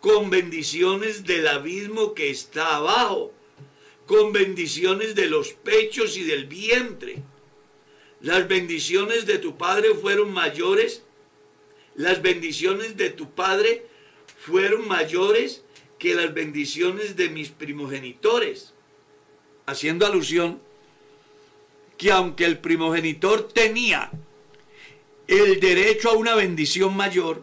[0.00, 3.32] con bendiciones del abismo que está abajo,
[4.06, 7.22] con bendiciones de los pechos y del vientre.
[8.20, 11.02] Las bendiciones de tu Padre fueron mayores,
[11.94, 13.86] las bendiciones de tu Padre
[14.38, 15.62] fueron mayores
[15.98, 18.72] que las bendiciones de mis primogenitores.
[19.66, 20.60] Haciendo alusión
[21.98, 24.10] que aunque el primogenitor tenía
[25.26, 27.42] el derecho a una bendición mayor,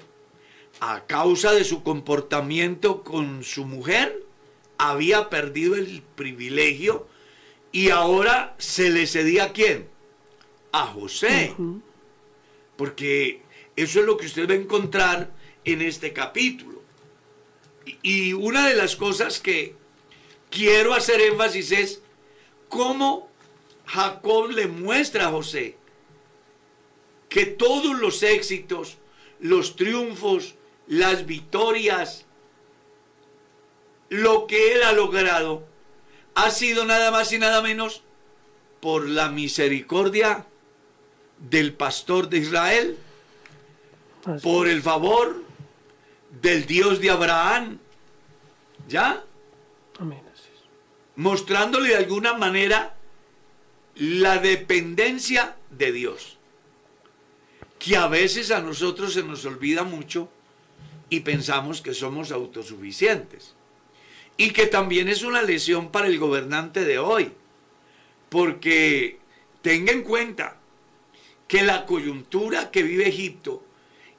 [0.80, 4.24] a causa de su comportamiento con su mujer,
[4.78, 7.08] había perdido el privilegio
[7.72, 9.88] y ahora se le cedía a quién?
[10.72, 11.54] A José.
[12.78, 13.42] Porque
[13.76, 15.32] eso es lo que usted va a encontrar
[15.64, 16.82] en este capítulo.
[18.02, 19.76] Y una de las cosas que
[20.50, 22.02] quiero hacer énfasis es
[22.70, 23.30] cómo
[23.86, 25.78] Jacob le muestra a José
[27.30, 28.98] que todos los éxitos,
[29.40, 30.56] los triunfos,
[30.88, 32.26] las victorias,
[34.10, 35.68] lo que él ha logrado,
[36.36, 38.04] ha sido nada más y nada menos
[38.80, 40.46] por la misericordia
[41.40, 42.98] del pastor de Israel,
[44.42, 45.45] por el favor
[46.42, 47.80] del Dios de Abraham.
[48.88, 49.24] ¿Ya?
[51.16, 52.96] Mostrándole de alguna manera
[53.96, 56.38] la dependencia de Dios.
[57.80, 60.30] Que a veces a nosotros se nos olvida mucho
[61.10, 63.56] y pensamos que somos autosuficientes.
[64.38, 67.32] Y que también es una lesión para el gobernante de hoy.
[68.30, 69.20] Porque
[69.62, 70.58] tenga en cuenta
[71.48, 73.64] que la coyuntura que vive Egipto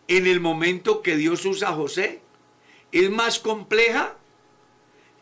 [0.09, 2.21] en el momento que Dios usa a José
[2.92, 4.16] es más compleja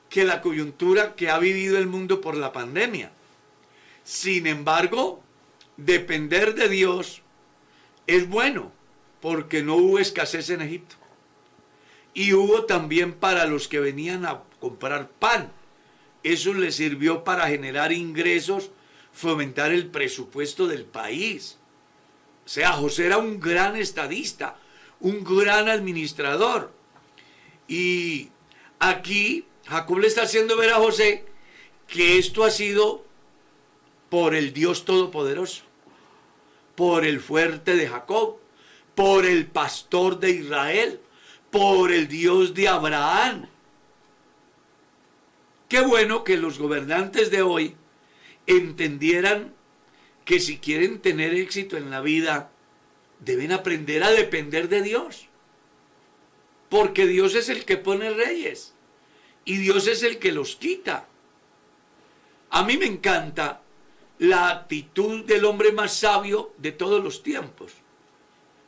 [0.08, 3.10] que la coyuntura que ha vivido el mundo por la pandemia.
[4.04, 5.22] Sin embargo,
[5.76, 7.22] depender de Dios
[8.06, 8.70] es bueno
[9.20, 10.96] porque no hubo escasez en Egipto.
[12.12, 15.50] Y hubo también para los que venían a comprar pan.
[16.22, 18.70] Eso les sirvió para generar ingresos,
[19.12, 21.58] fomentar el presupuesto del país.
[22.44, 24.56] O sea, José era un gran estadista,
[25.00, 26.72] un gran administrador.
[27.68, 28.28] Y
[28.78, 31.24] aquí Jacob le está haciendo ver a José
[31.86, 33.04] que esto ha sido
[34.08, 35.64] por el Dios Todopoderoso,
[36.74, 38.38] por el fuerte de Jacob,
[38.94, 41.00] por el pastor de Israel,
[41.50, 43.48] por el Dios de Abraham.
[45.68, 47.74] Qué bueno que los gobernantes de hoy
[48.46, 49.52] entendieran
[50.24, 52.50] que si quieren tener éxito en la vida,
[53.20, 55.28] deben aprender a depender de Dios.
[56.68, 58.74] Porque Dios es el que pone reyes
[59.44, 61.06] y Dios es el que los quita.
[62.50, 63.62] A mí me encanta
[64.18, 67.72] la actitud del hombre más sabio de todos los tiempos.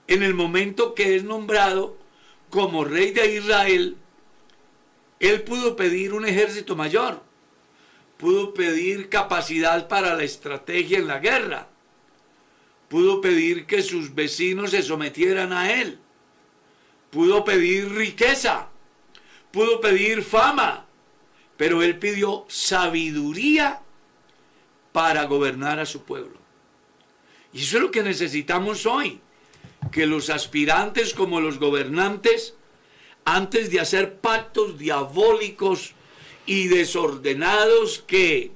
[0.08, 1.96] En el momento que es nombrado
[2.50, 3.96] como rey de Israel,
[5.18, 7.22] él pudo pedir un ejército mayor,
[8.16, 11.68] pudo pedir capacidad para la estrategia en la guerra,
[12.88, 15.98] pudo pedir que sus vecinos se sometieran a él,
[17.10, 18.68] pudo pedir riqueza,
[19.50, 20.86] pudo pedir fama,
[21.56, 23.80] pero él pidió sabiduría
[24.92, 26.38] para gobernar a su pueblo.
[27.52, 29.20] Y eso es lo que necesitamos hoy.
[29.90, 32.54] Que los aspirantes como los gobernantes,
[33.24, 35.94] antes de hacer pactos diabólicos
[36.44, 38.52] y desordenados que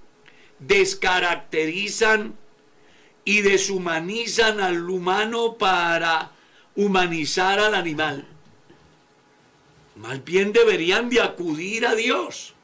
[0.58, 2.36] descaracterizan
[3.30, 6.32] y deshumanizan al humano para
[6.74, 8.26] humanizar al animal,
[9.94, 12.54] más bien deberían de acudir a Dios,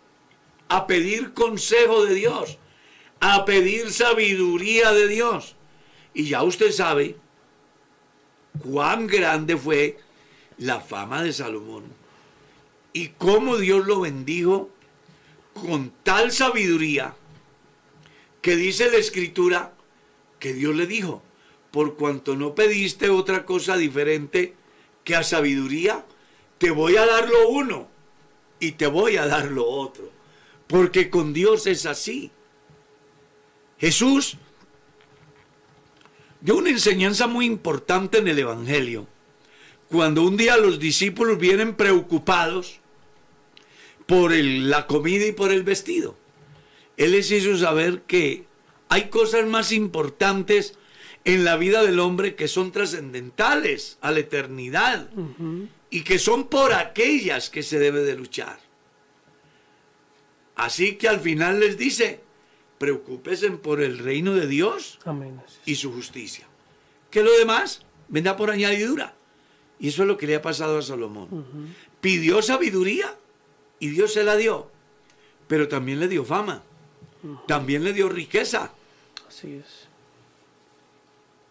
[0.66, 2.58] a pedir consejo de Dios,
[3.20, 5.54] a pedir sabiduría de Dios.
[6.12, 7.14] Y ya usted sabe
[8.60, 10.00] cuán grande fue
[10.58, 11.84] la fama de Salomón
[12.92, 14.68] y cómo Dios lo bendijo
[15.54, 17.14] con tal sabiduría
[18.42, 19.75] que dice la escritura
[20.38, 21.22] que Dios le dijo,
[21.70, 24.54] por cuanto no pediste otra cosa diferente
[25.04, 26.04] que a sabiduría,
[26.58, 27.88] te voy a dar lo uno
[28.60, 30.10] y te voy a dar lo otro.
[30.66, 32.30] Porque con Dios es así.
[33.78, 34.38] Jesús
[36.40, 39.06] dio una enseñanza muy importante en el Evangelio.
[39.88, 42.80] Cuando un día los discípulos vienen preocupados
[44.06, 46.16] por la comida y por el vestido,
[46.96, 48.45] Él les hizo saber que
[48.88, 50.78] hay cosas más importantes
[51.24, 55.10] en la vida del hombre que son trascendentales a la eternidad
[55.90, 58.60] y que son por aquellas que se debe de luchar.
[60.54, 62.20] Así que al final les dice,
[62.78, 64.98] preocúpese por el reino de Dios
[65.64, 66.46] y su justicia.
[67.10, 69.14] Que lo demás vendrá por añadidura.
[69.78, 71.74] Y eso es lo que le ha pasado a Salomón.
[72.00, 73.14] Pidió sabiduría
[73.80, 74.70] y Dios se la dio.
[75.48, 76.62] Pero también le dio fama.
[77.46, 78.72] También le dio riqueza.
[79.36, 79.88] Así es.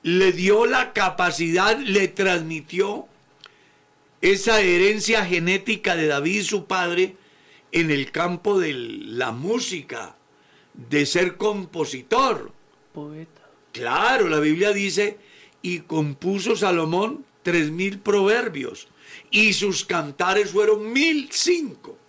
[0.02, 3.08] Le dio la capacidad, le transmitió
[4.22, 7.16] esa herencia genética de David, su padre,
[7.72, 10.16] en el campo de la música,
[10.74, 12.52] de ser compositor.
[12.92, 13.50] Poeta.
[13.72, 15.20] Claro, la Biblia dice,
[15.62, 18.88] y compuso Salomón tres mil proverbios,
[19.30, 22.00] y sus cantares fueron mil cinco.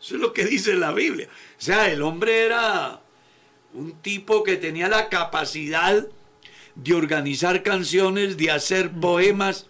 [0.00, 1.28] Eso es lo que dice la Biblia.
[1.28, 3.02] O sea, el hombre era
[3.76, 6.06] un tipo que tenía la capacidad
[6.74, 9.66] de organizar canciones, de hacer poemas,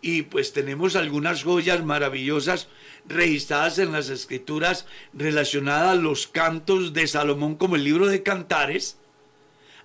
[0.00, 2.68] y pues tenemos algunas joyas maravillosas
[3.06, 8.96] registradas en las escrituras relacionadas a los cantos de Salomón como el libro de cantares,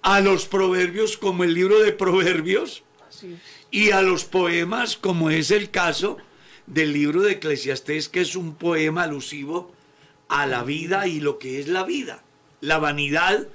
[0.01, 2.83] a los proverbios como el libro de proverbios
[3.69, 6.17] y a los poemas como es el caso
[6.65, 9.71] del libro de Eclesiastés que es un poema alusivo
[10.29, 12.23] a la vida y lo que es la vida,
[12.61, 13.47] la vanidad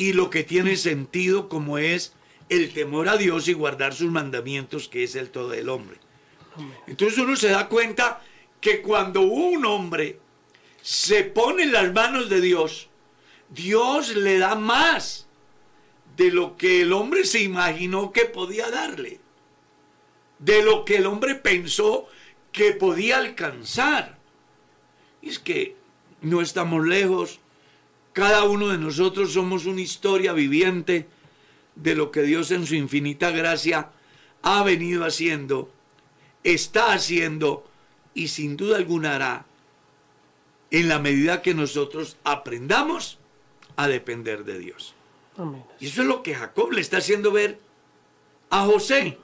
[0.00, 2.14] y lo que tiene sentido como es
[2.48, 5.98] el temor a Dios y guardar sus mandamientos que es el todo del hombre.
[6.86, 8.22] Entonces uno se da cuenta
[8.62, 10.18] que cuando un hombre
[10.80, 12.88] se pone en las manos de Dios,
[13.50, 15.28] Dios le da más
[16.16, 19.20] de lo que el hombre se imaginó que podía darle,
[20.38, 22.08] de lo que el hombre pensó
[22.52, 24.16] que podía alcanzar.
[25.20, 25.76] Y es que
[26.22, 27.39] no estamos lejos,
[28.20, 31.06] cada uno de nosotros somos una historia viviente
[31.74, 33.92] de lo que Dios en su infinita gracia
[34.42, 35.70] ha venido haciendo,
[36.44, 37.66] está haciendo
[38.12, 39.46] y sin duda alguna hará
[40.70, 43.18] en la medida que nosotros aprendamos
[43.76, 44.94] a depender de Dios.
[45.78, 47.58] Y eso es lo que Jacob le está haciendo ver
[48.50, 49.16] a José.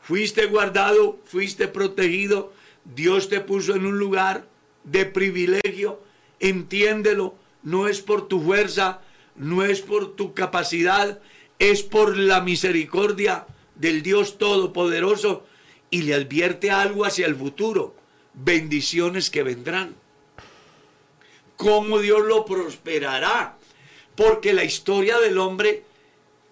[0.00, 2.54] Fuiste guardado, fuiste protegido,
[2.86, 4.46] Dios te puso en un lugar
[4.82, 6.00] de privilegio,
[6.40, 9.00] entiéndelo, no es por tu fuerza,
[9.36, 11.20] no es por tu capacidad,
[11.58, 15.46] es por la misericordia del Dios Todopoderoso
[15.90, 17.94] y le advierte algo hacia el futuro,
[18.34, 19.94] bendiciones que vendrán.
[21.56, 23.56] Cómo Dios lo prosperará,
[24.16, 25.84] porque la historia del hombre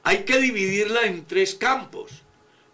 [0.02, 2.22] hay que dividirla en tres campos,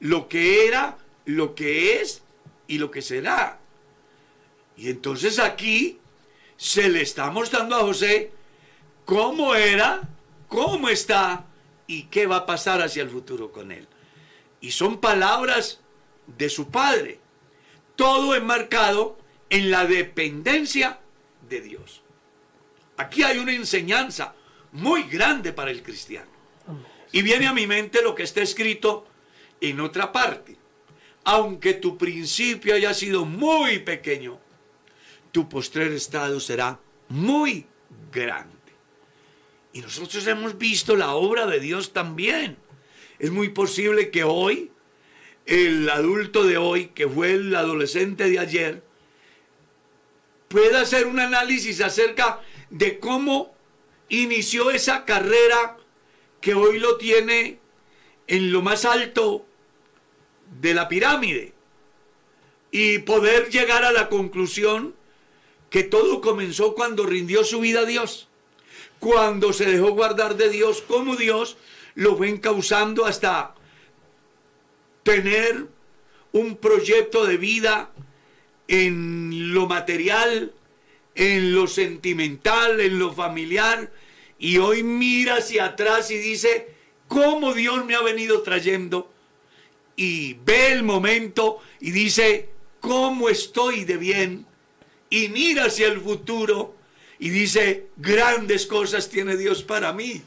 [0.01, 2.23] lo que era, lo que es
[2.69, 3.59] y lo que será.
[4.77, 5.99] Y entonces aquí
[6.57, 8.33] se le está mostrando a José
[9.05, 10.09] cómo era,
[10.49, 11.47] cómo está
[11.87, 13.87] y qué va a pasar hacia el futuro con él.
[14.61, 15.81] Y son palabras
[16.27, 17.21] de su Padre.
[17.95, 20.99] Todo enmarcado en la dependencia
[21.49, 22.03] de Dios.
[22.97, 24.35] Aquí hay una enseñanza
[24.73, 26.31] muy grande para el cristiano.
[27.13, 29.07] Y viene a mi mente lo que está escrito
[29.61, 30.57] en otra parte.
[31.25, 34.39] Aunque tu principio haya sido muy pequeño,
[35.37, 36.81] tu postrer estado será
[37.11, 37.67] muy
[38.11, 38.57] grande.
[39.75, 42.57] Y nosotros hemos visto la obra de Dios también.
[43.19, 44.71] Es muy posible que hoy
[45.45, 48.83] el adulto de hoy, que fue el adolescente de ayer,
[50.49, 53.55] pueda hacer un análisis acerca de cómo
[54.09, 55.77] inició esa carrera
[56.41, 57.59] que hoy lo tiene
[58.27, 59.45] en lo más alto
[60.63, 61.53] de la pirámide
[62.71, 64.95] y poder llegar a la conclusión
[65.71, 68.29] que todo comenzó cuando rindió su vida a Dios,
[68.99, 71.57] cuando se dejó guardar de Dios, como Dios
[71.95, 73.55] lo fue encauzando hasta
[75.03, 75.67] tener
[76.33, 77.91] un proyecto de vida
[78.69, 80.53] en lo material,
[81.15, 83.91] en lo sentimental, en lo familiar,
[84.39, 86.69] y hoy mira hacia atrás y dice,
[87.09, 89.11] ¿cómo Dios me ha venido trayendo?
[89.97, 92.51] Y ve el momento y dice,
[92.81, 94.47] ¿cómo estoy de bien?
[95.11, 96.75] Y mira hacia el futuro
[97.19, 100.23] y dice, grandes cosas tiene Dios para mí.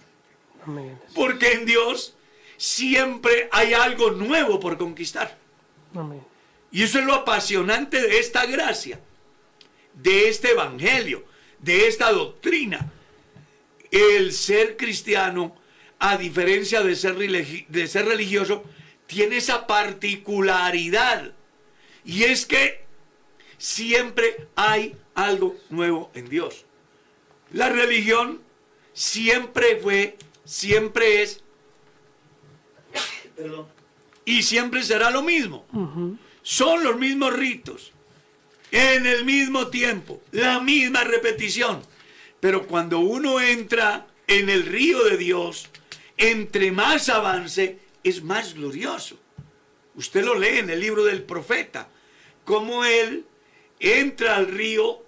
[0.66, 1.00] Amén.
[1.14, 2.16] Porque en Dios
[2.58, 5.38] siempre hay algo nuevo por conquistar.
[5.96, 6.22] Amén.
[6.72, 9.00] Y eso es lo apasionante de esta gracia,
[9.94, 11.26] de este evangelio,
[11.60, 12.92] de esta doctrina.
[13.92, 15.56] El ser cristiano,
[15.98, 18.64] a diferencia de ser, de ser religioso,
[19.08, 21.34] tiene esa particularidad.
[22.06, 22.86] Y es que
[23.60, 26.66] siempre hay algo nuevo en Dios.
[27.52, 28.42] La religión
[28.94, 31.44] siempre fue, siempre es,
[33.36, 33.68] perdón,
[34.26, 35.66] y siempre será lo mismo.
[36.42, 37.92] Son los mismos ritos,
[38.72, 41.82] en el mismo tiempo, la misma repetición.
[42.40, 45.70] Pero cuando uno entra en el río de Dios,
[46.18, 49.18] entre más avance, es más glorioso.
[49.96, 51.90] Usted lo lee en el libro del profeta,
[52.46, 53.26] cómo él
[53.80, 55.04] entra al río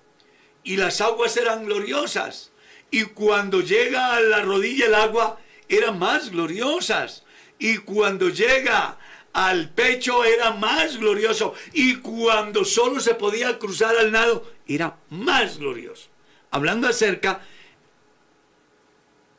[0.64, 2.52] y las aguas eran gloriosas.
[2.90, 7.24] Y cuando llega a la rodilla el agua, eran más gloriosas.
[7.58, 8.98] Y cuando llega
[9.34, 11.54] al pecho, era más glorioso.
[11.74, 16.10] Y cuando solo se podía cruzar al nado, era más glorioso.
[16.52, 17.42] Hablando acerca,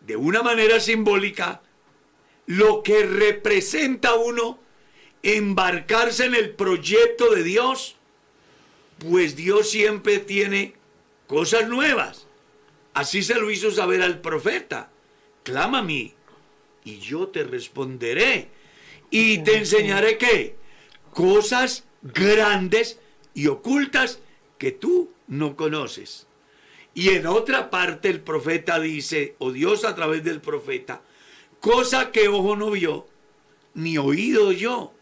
[0.00, 1.60] de una manera simbólica,
[2.46, 4.58] lo que representa uno
[5.22, 7.96] embarcarse en el proyecto de Dios,
[9.02, 10.74] pues Dios siempre tiene
[11.26, 12.26] cosas nuevas.
[12.94, 14.90] Así se lo hizo saber al profeta.
[15.42, 16.14] Clama a mí
[16.84, 18.48] y yo te responderé.
[19.10, 20.56] Y te enseñaré qué?
[21.12, 22.98] Cosas grandes
[23.34, 24.20] y ocultas
[24.58, 26.26] que tú no conoces.
[26.94, 31.02] Y en otra parte el profeta dice, o Dios a través del profeta,
[31.60, 33.06] cosa que ojo no vio,
[33.74, 34.92] ni oído yo,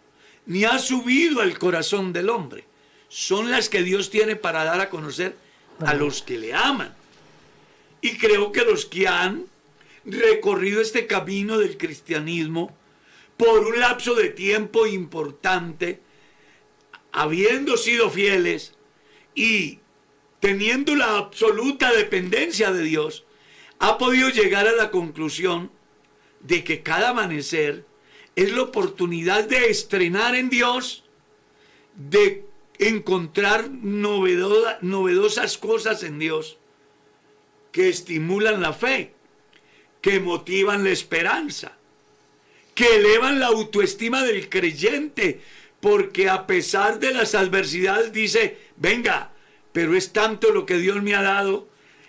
[0.47, 2.70] ni ha subido al corazón del hombre.
[3.11, 5.35] Son las que Dios tiene para dar a conocer
[5.81, 6.95] a los que le aman.
[8.01, 9.47] Y creo que los que han
[10.05, 12.75] recorrido este camino del cristianismo
[13.37, 16.01] por un lapso de tiempo importante,
[17.11, 18.75] habiendo sido fieles
[19.35, 19.81] y
[20.39, 23.25] teniendo la absoluta dependencia de Dios,
[23.81, 25.73] ha podido llegar a la conclusión
[26.41, 27.85] de que cada amanecer
[28.37, 31.03] es la oportunidad de estrenar en Dios,
[31.97, 32.50] de
[32.81, 36.57] encontrar novedosa- novedosas cosas en Dios
[37.73, 39.13] que estimulan la fe,
[40.01, 41.77] que motivan la esperanza,
[42.75, 45.41] que elevan la autoestima del creyente,
[45.81, 49.31] porque a pesar de las adversidades dice, venga,
[49.73, 51.69] pero es tanto lo que Dios me ha dado,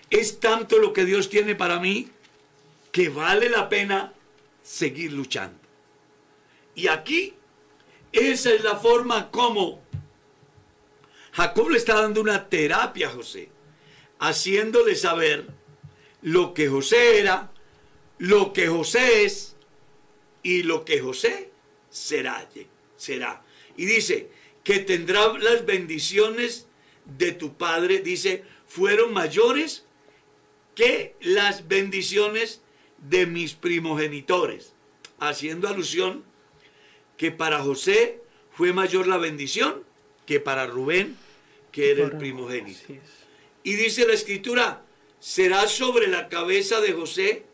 [0.10, 2.08] es tanto lo que Dios tiene para mí,
[2.92, 4.14] que vale la pena
[4.64, 5.60] seguir luchando.
[6.76, 7.34] Y aquí,
[8.12, 9.82] esa es la forma como
[11.32, 13.50] Jacob le está dando una terapia a José,
[14.20, 15.48] haciéndole saber
[16.22, 17.52] lo que José era,
[18.18, 19.56] lo que José es
[20.44, 21.52] y lo que José
[21.90, 22.48] será.
[22.98, 23.44] será.
[23.78, 24.30] Y dice
[24.64, 26.68] que tendrá las bendiciones
[27.06, 29.86] de tu padre, dice, fueron mayores
[30.76, 32.62] que las bendiciones
[32.98, 34.74] de mis primogenitores,
[35.20, 36.24] haciendo alusión
[37.18, 38.22] que para José
[38.52, 39.84] fue mayor la bendición
[40.26, 41.18] que para Rubén,
[41.72, 42.94] que era el primogénito.
[43.64, 44.84] Y dice la escritura,
[45.20, 47.46] será sobre la cabeza de José,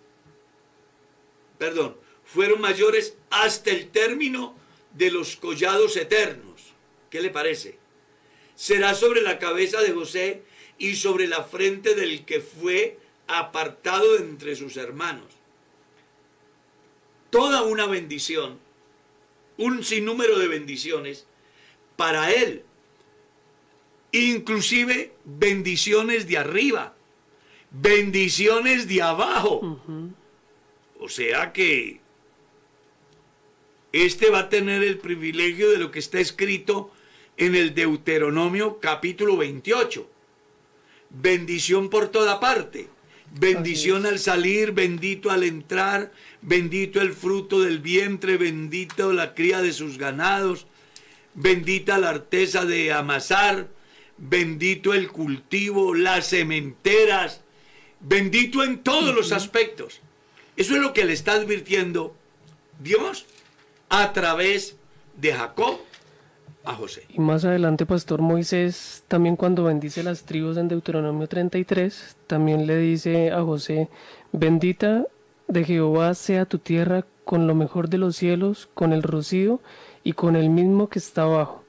[1.57, 4.55] perdón, fueron mayores hasta el término
[4.93, 6.73] de los collados eternos.
[7.09, 7.77] ¿Qué le parece?
[8.55, 10.43] Será sobre la cabeza de José
[10.77, 12.97] y sobre la frente del que fue
[13.27, 15.27] apartado de entre sus hermanos.
[17.29, 18.59] Toda una bendición,
[19.57, 21.27] un sinnúmero de bendiciones
[21.97, 22.63] para él,
[24.11, 26.95] inclusive bendiciones de arriba,
[27.71, 29.79] bendiciones de abajo.
[30.99, 31.99] O sea que
[33.91, 36.91] este va a tener el privilegio de lo que está escrito
[37.37, 40.09] en el Deuteronomio capítulo 28.
[41.09, 42.87] Bendición por toda parte.
[43.39, 49.73] Bendición al salir, bendito al entrar, bendito el fruto del vientre, bendito la cría de
[49.73, 50.65] sus ganados,
[51.33, 53.67] bendita la arteza de amasar,
[54.17, 57.41] bendito el cultivo, las sementeras,
[57.99, 60.01] bendito en todos los aspectos.
[60.55, 62.15] Eso es lo que le está advirtiendo
[62.79, 63.25] Dios
[63.89, 64.75] a través
[65.15, 65.79] de Jacob
[66.65, 67.05] a José.
[67.09, 72.77] Y más adelante, Pastor Moisés, también cuando bendice las tribus en Deuteronomio 33, también le
[72.77, 73.89] dice a José,
[74.31, 75.05] bendita
[75.47, 79.61] de Jehová sea tu tierra con lo mejor de los cielos, con el rocío
[80.03, 81.63] y con el mismo que está abajo,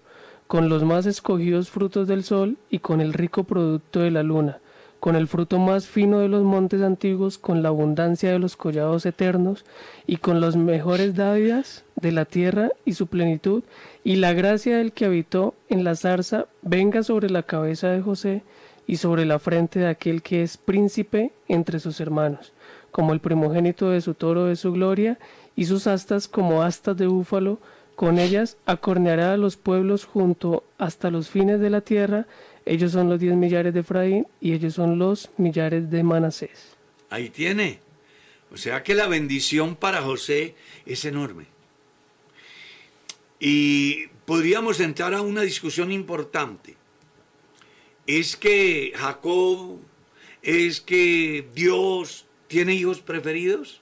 [0.49, 4.61] con los más escogidos frutos del sol y con el rico producto de la luna,
[4.99, 9.05] con el fruto más fino de los montes antiguos, con la abundancia de los collados
[9.05, 9.67] eternos,
[10.07, 13.63] y con los mejores dádivas de la tierra y su plenitud,
[14.03, 18.43] y la gracia del que habitó en la zarza venga sobre la cabeza de José
[18.87, 22.55] y sobre la frente de aquel que es príncipe entre sus hermanos,
[22.91, 25.19] como el primogénito de su toro de su gloria,
[25.57, 27.59] y sus astas como astas de búfalo,
[27.99, 32.29] con ellas acorneará a los pueblos junto hasta los fines de la tierra,
[32.65, 36.77] ellos son los diez millares de Efraín y ellos son los millares de Manasés.
[37.11, 37.81] Ahí tiene.
[38.53, 40.55] O sea que la bendición para José
[40.87, 41.47] es enorme.
[43.41, 46.77] Y podríamos entrar a una discusión importante.
[48.07, 49.81] ¿Es que Jacob,
[50.41, 53.81] es que Dios tiene hijos preferidos?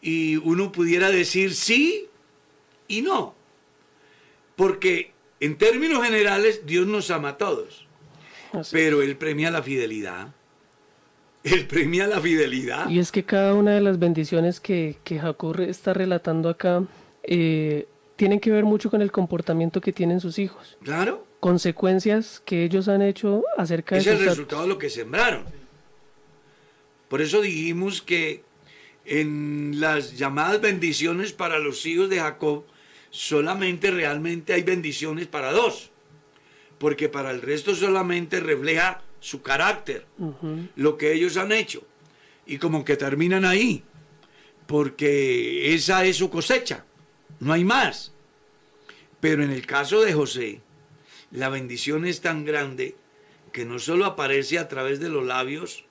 [0.00, 2.08] Y uno pudiera decir sí
[2.88, 3.34] y no.
[4.56, 7.86] Porque en términos generales Dios nos ama a todos.
[8.72, 10.34] Pero Él premia la fidelidad.
[11.44, 12.88] Él premia la fidelidad.
[12.88, 16.84] Y es que cada una de las bendiciones que, que Jacob está relatando acá
[17.22, 17.86] eh,
[18.16, 20.76] tienen que ver mucho con el comportamiento que tienen sus hijos.
[20.82, 21.24] Claro.
[21.40, 25.44] Consecuencias que ellos han hecho acerca de Es el resultado de lo que sembraron.
[27.08, 28.42] Por eso dijimos que
[29.04, 32.64] en las llamadas bendiciones para los hijos de Jacob,
[33.10, 35.90] solamente realmente hay bendiciones para dos,
[36.78, 40.06] porque para el resto solamente refleja su carácter,
[40.76, 41.82] lo que ellos han hecho,
[42.46, 43.82] y como que terminan ahí,
[44.66, 46.84] porque esa es su cosecha,
[47.40, 48.12] no hay más.
[49.20, 50.60] Pero en el caso de José,
[51.30, 52.94] la bendición es tan grande
[53.52, 55.84] que no solo aparece a través de los labios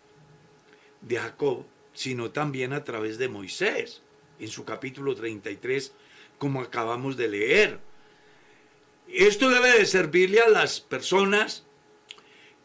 [1.02, 4.02] de Jacob, sino también a través de Moisés,
[4.40, 5.92] en su capítulo 33,
[6.38, 7.80] como acabamos de leer.
[9.08, 11.64] Esto debe de servirle a las personas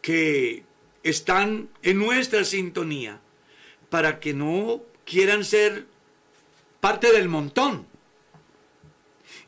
[0.01, 0.63] que
[1.03, 3.21] están en nuestra sintonía
[3.89, 5.85] para que no quieran ser
[6.79, 7.87] parte del montón.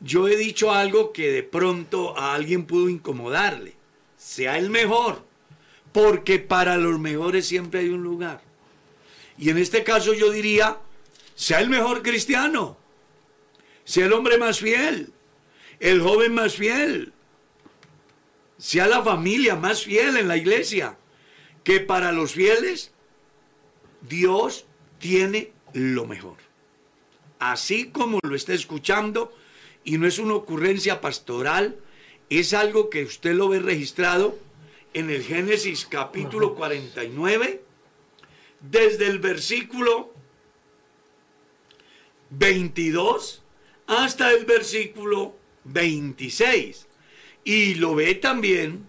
[0.00, 3.74] Yo he dicho algo que de pronto a alguien pudo incomodarle.
[4.16, 5.24] Sea el mejor,
[5.92, 8.40] porque para los mejores siempre hay un lugar.
[9.38, 10.78] Y en este caso yo diría,
[11.34, 12.78] sea el mejor cristiano
[13.86, 15.12] sea el hombre más fiel,
[15.78, 17.12] el joven más fiel,
[18.58, 20.98] sea la familia más fiel en la iglesia,
[21.62, 22.90] que para los fieles
[24.02, 24.66] Dios
[24.98, 26.36] tiene lo mejor.
[27.38, 29.32] Así como lo está escuchando,
[29.84, 31.78] y no es una ocurrencia pastoral,
[32.28, 34.36] es algo que usted lo ve registrado
[34.94, 37.62] en el Génesis capítulo 49,
[38.60, 40.12] desde el versículo
[42.30, 43.44] 22
[43.86, 46.86] hasta el versículo 26.
[47.44, 48.86] Y lo ve también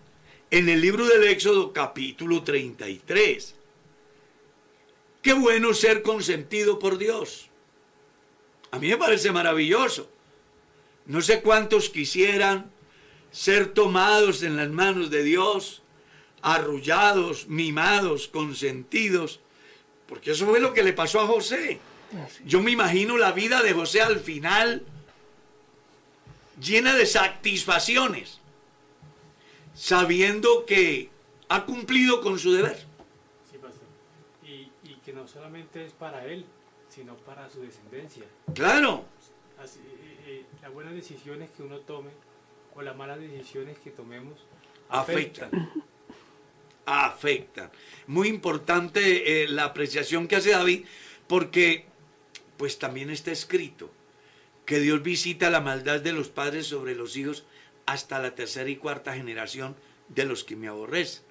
[0.49, 3.55] en el libro del Éxodo capítulo 33.
[5.21, 7.49] Qué bueno ser consentido por Dios.
[8.71, 10.09] A mí me parece maravilloso.
[11.05, 12.71] No sé cuántos quisieran
[13.31, 15.81] ser tomados en las manos de Dios,
[16.41, 19.39] arrullados, mimados, consentidos,
[20.07, 21.79] porque eso fue lo que le pasó a José.
[22.45, 24.83] Yo me imagino la vida de José al final
[26.59, 28.39] llena de satisfacciones,
[29.73, 31.09] sabiendo que
[31.49, 32.77] ha cumplido con su deber.
[33.49, 33.87] Sí, pastor.
[34.43, 36.45] Y, que no solamente es para él,
[36.89, 38.23] sino para su descendencia.
[38.53, 39.05] Claro.
[39.61, 42.11] Así, eh, eh, las buenas decisiones que uno tome
[42.75, 44.39] o las malas decisiones que tomemos
[44.89, 45.71] afectan.
[46.85, 47.71] Afectan.
[48.05, 50.85] Muy importante eh, la apreciación que hace David,
[51.27, 51.85] porque
[52.57, 53.91] pues también está escrito
[54.65, 57.45] que Dios visita la maldad de los padres sobre los hijos
[57.85, 59.75] hasta la tercera y cuarta generación
[60.09, 61.23] de los que me aborrecen.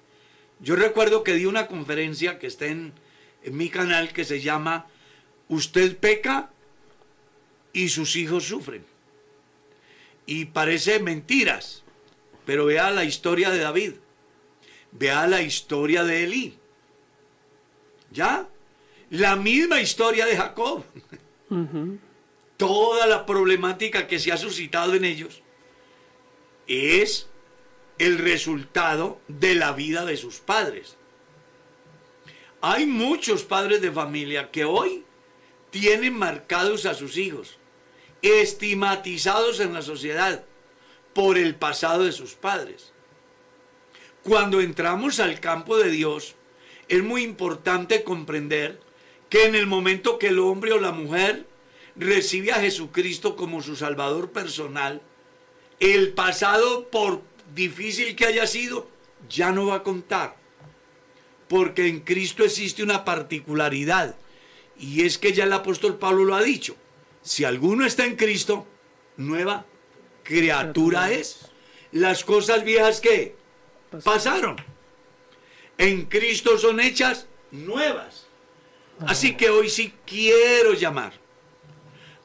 [0.59, 2.93] Yo recuerdo que di una conferencia que está en,
[3.43, 4.87] mi canal que se llama
[5.47, 6.51] Usted peca
[7.73, 8.83] y sus hijos sufren.
[10.25, 11.83] Y parece mentiras,
[12.45, 13.93] pero vea la historia de David,
[14.91, 16.57] vea la historia de Elí.
[18.11, 18.49] ¿Ya?
[19.09, 20.83] La misma historia de Jacob.
[22.57, 25.41] Toda la problemática que se ha suscitado en ellos
[26.67, 27.29] es
[27.99, 30.97] el resultado de la vida de sus padres.
[32.61, 35.05] Hay muchos padres de familia que hoy
[35.69, 37.59] tienen marcados a sus hijos,
[38.21, 40.43] estigmatizados en la sociedad
[41.13, 42.91] por el pasado de sus padres.
[44.23, 46.35] Cuando entramos al campo de Dios,
[46.89, 48.86] es muy importante comprender
[49.29, 51.45] que en el momento que el hombre o la mujer
[51.95, 55.01] recibe a Jesucristo como su Salvador personal,
[55.79, 57.21] el pasado, por
[57.53, 58.87] difícil que haya sido,
[59.29, 60.35] ya no va a contar.
[61.47, 64.15] porque en Cristo existe una particularidad.
[64.77, 66.75] Y es que ya el apóstol Pablo lo ha dicho.
[67.21, 68.67] Si alguno está en Cristo,
[69.15, 69.65] nueva
[70.23, 71.49] criatura es.
[71.91, 73.35] Las cosas viejas que
[74.03, 74.57] pasaron.
[75.77, 78.26] En Cristo son hechas nuevas.
[79.05, 81.13] Así que hoy sí quiero llamar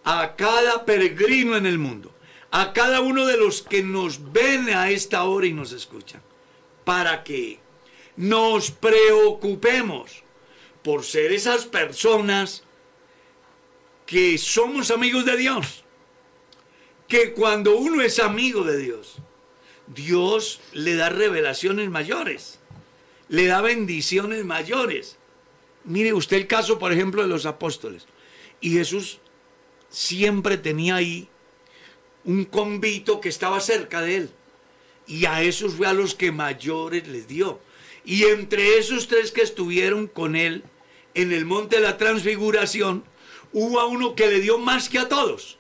[0.05, 2.15] a cada peregrino en el mundo,
[2.51, 6.23] a cada uno de los que nos ven a esta hora y nos escuchan,
[6.85, 7.61] para que
[8.17, 10.23] nos preocupemos
[10.83, 12.65] por ser esas personas
[14.07, 15.85] que somos amigos de Dios.
[17.09, 19.17] Que cuando uno es amigo de Dios,
[19.87, 22.59] Dios le da revelaciones mayores,
[23.29, 25.19] le da bendiciones mayores.
[25.85, 28.07] Mire usted el caso, por ejemplo, de los apóstoles.
[28.61, 29.21] Y Jesús
[29.89, 31.29] siempre tenía ahí
[32.25, 34.31] un convito que estaba cerca de él.
[35.07, 37.61] Y a esos fue a los que mayores les dio.
[38.05, 40.65] Y entre esos tres que estuvieron con él
[41.15, 43.05] en el monte de la transfiguración,
[43.53, 45.59] hubo a uno que le dio más que a todos,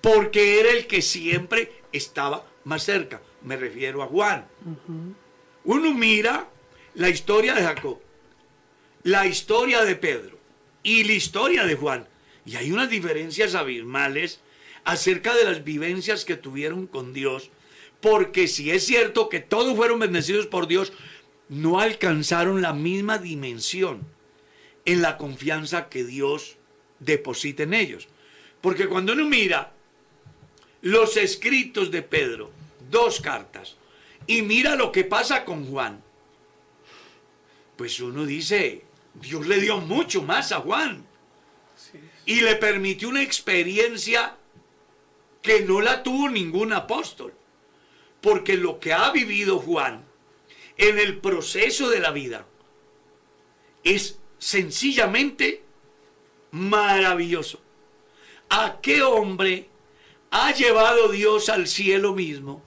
[0.00, 3.20] porque era el que siempre estaba más cerca.
[3.42, 4.46] Me refiero a Juan.
[5.64, 6.48] Uno mira
[6.94, 8.00] la historia de Jacob,
[9.08, 10.38] la historia de Pedro
[10.82, 12.06] y la historia de Juan.
[12.44, 14.40] Y hay unas diferencias abismales
[14.84, 17.50] acerca de las vivencias que tuvieron con Dios,
[18.02, 20.92] porque si es cierto que todos fueron bendecidos por Dios,
[21.48, 24.06] no alcanzaron la misma dimensión
[24.84, 26.58] en la confianza que Dios
[26.98, 28.08] deposita en ellos.
[28.60, 29.72] Porque cuando uno mira
[30.82, 32.50] los escritos de Pedro,
[32.90, 33.76] dos cartas,
[34.26, 36.02] y mira lo que pasa con Juan,
[37.78, 38.84] pues uno dice,
[39.20, 41.06] Dios le dio mucho más a Juan.
[42.26, 44.36] Y le permitió una experiencia
[45.42, 47.34] que no la tuvo ningún apóstol.
[48.20, 50.04] Porque lo que ha vivido Juan
[50.76, 52.46] en el proceso de la vida
[53.84, 55.62] es sencillamente
[56.50, 57.60] maravilloso.
[58.50, 59.68] ¿A qué hombre
[60.30, 62.62] ha llevado Dios al cielo mismo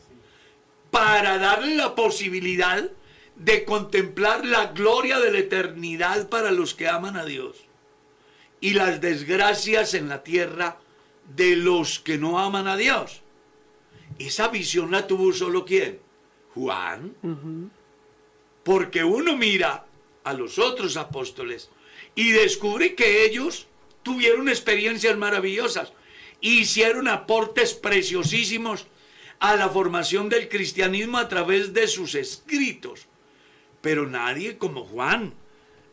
[0.89, 2.89] para darle la posibilidad
[3.35, 7.57] de contemplar la gloria de la eternidad para los que aman a Dios
[8.59, 10.79] y las desgracias en la tierra
[11.35, 13.21] de los que no aman a Dios?
[14.19, 15.99] Esa visión la tuvo solo quién?
[16.53, 17.15] Juan.
[18.63, 19.85] Porque uno mira
[20.23, 21.69] a los otros apóstoles
[22.15, 23.67] y descubre que ellos
[24.03, 25.93] tuvieron experiencias maravillosas,
[26.41, 28.87] hicieron aportes preciosísimos
[29.39, 33.07] a la formación del cristianismo a través de sus escritos.
[33.81, 35.33] Pero nadie como Juan.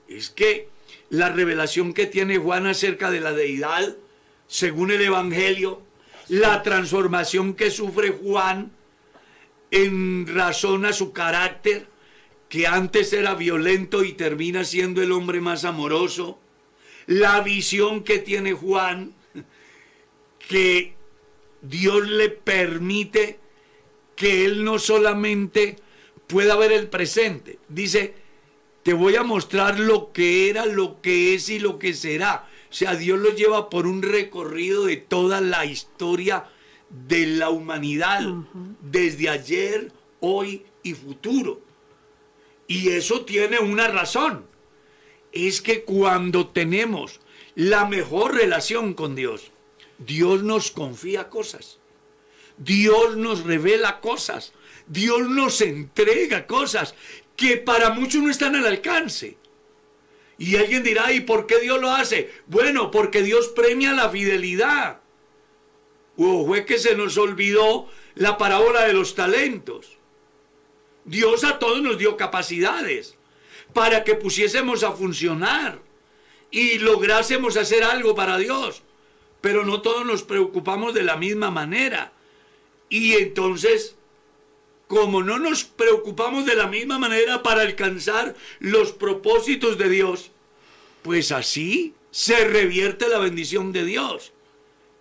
[0.08, 0.68] Es que
[1.10, 3.96] la revelación que tiene Juan acerca de la deidad,
[4.46, 5.82] según el Evangelio,
[6.28, 8.72] la transformación que sufre Juan
[9.70, 11.86] en razón a su carácter,
[12.48, 16.38] que antes era violento y termina siendo el hombre más amoroso,
[17.06, 19.14] la visión que tiene Juan,
[20.48, 20.94] que
[21.60, 23.38] Dios le permite
[24.16, 25.76] que él no solamente
[26.28, 28.14] pueda ver el presente, dice,
[28.84, 32.48] te voy a mostrar lo que era, lo que es y lo que será.
[32.70, 36.46] O sea, Dios lo lleva por un recorrido de toda la historia
[36.90, 38.22] de la humanidad,
[38.80, 41.60] desde ayer, hoy y futuro.
[42.66, 44.46] Y eso tiene una razón.
[45.32, 47.20] Es que cuando tenemos
[47.54, 49.50] la mejor relación con Dios,
[49.98, 51.78] Dios nos confía cosas.
[52.58, 54.52] Dios nos revela cosas.
[54.88, 56.94] Dios nos entrega cosas
[57.36, 59.36] que para muchos no están al alcance.
[60.38, 62.32] Y alguien dirá, ¿y por qué Dios lo hace?
[62.46, 65.00] Bueno, porque Dios premia la fidelidad.
[66.16, 69.98] O fue que se nos olvidó la parábola de los talentos.
[71.04, 73.16] Dios a todos nos dio capacidades
[73.72, 75.80] para que pusiésemos a funcionar
[76.50, 78.82] y lográsemos hacer algo para Dios.
[79.40, 82.12] Pero no todos nos preocupamos de la misma manera.
[82.88, 83.97] Y entonces,
[84.88, 90.32] como no nos preocupamos de la misma manera para alcanzar los propósitos de Dios,
[91.02, 94.32] pues así se revierte la bendición de Dios.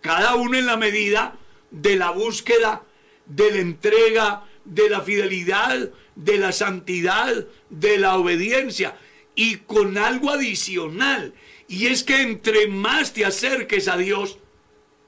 [0.02, 1.38] Cada uno en la medida
[1.72, 2.84] de la búsqueda,
[3.26, 8.98] de la entrega, de la fidelidad, de la santidad, de la obediencia
[9.36, 11.34] y con algo adicional.
[11.70, 14.38] Y es que entre más te acerques a Dios,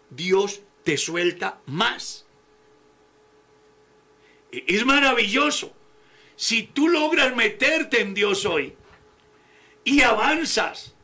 [0.09, 2.25] Dios te suelta más.
[4.52, 5.74] Es maravilloso.
[6.36, 8.74] Si tú logras meterte en Dios hoy
[9.84, 10.95] y avanzas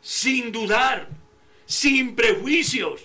[0.00, 1.08] sin dudar,
[1.66, 3.02] sin prejuicios,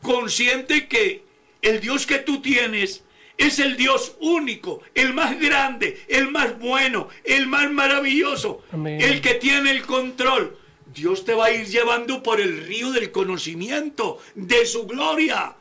[0.00, 1.24] consciente que
[1.62, 3.04] el Dios que tú tienes
[3.36, 9.00] es el Dios único, el más grande, el más bueno, el más maravilloso, Amén.
[9.00, 10.58] el que tiene el control.
[10.92, 15.56] Dios te va a ir llevando por el río del conocimiento de su gloria.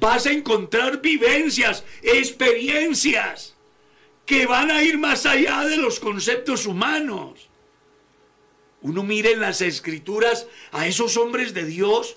[0.00, 3.54] Vas a encontrar vivencias, experiencias
[4.24, 7.48] que van a ir más allá de los conceptos humanos.
[8.80, 12.16] Uno mira en las escrituras a esos hombres de Dios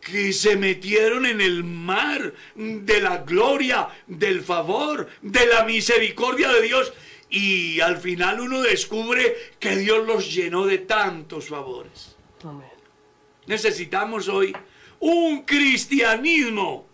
[0.00, 6.62] que se metieron en el mar de la gloria, del favor, de la misericordia de
[6.62, 6.92] Dios.
[7.28, 12.16] Y al final uno descubre que Dios los llenó de tantos favores.
[12.42, 12.66] Amén.
[13.46, 14.56] Necesitamos hoy
[14.98, 16.89] un cristianismo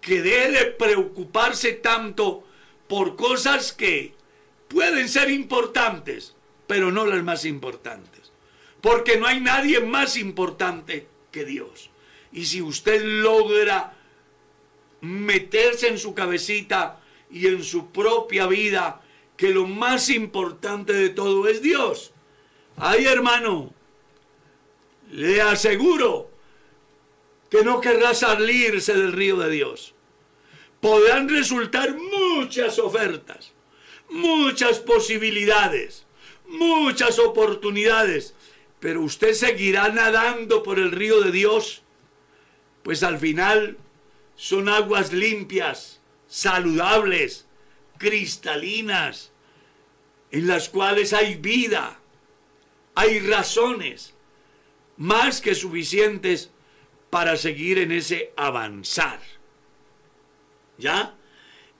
[0.00, 2.44] que deje de preocuparse tanto
[2.88, 4.14] por cosas que
[4.68, 6.34] pueden ser importantes,
[6.66, 8.32] pero no las más importantes.
[8.80, 11.90] Porque no hay nadie más importante que Dios.
[12.32, 13.94] Y si usted logra
[15.00, 19.02] meterse en su cabecita y en su propia vida
[19.36, 22.12] que lo más importante de todo es Dios,
[22.76, 23.72] ay hermano,
[25.10, 26.29] le aseguro
[27.50, 29.94] que no querrá salirse del río de Dios.
[30.80, 33.52] Podrán resultar muchas ofertas,
[34.08, 36.06] muchas posibilidades,
[36.46, 38.34] muchas oportunidades,
[38.78, 41.82] pero usted seguirá nadando por el río de Dios,
[42.82, 43.76] pues al final
[44.36, 47.46] son aguas limpias, saludables,
[47.98, 49.32] cristalinas,
[50.30, 51.98] en las cuales hay vida,
[52.94, 54.14] hay razones
[54.96, 56.50] más que suficientes
[57.10, 59.20] para seguir en ese avanzar.
[60.78, 61.14] ¿Ya?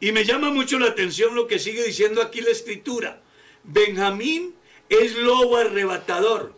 [0.01, 3.23] Y me llama mucho la atención lo que sigue diciendo aquí la escritura.
[3.63, 4.55] Benjamín
[4.89, 6.55] es lobo arrebatador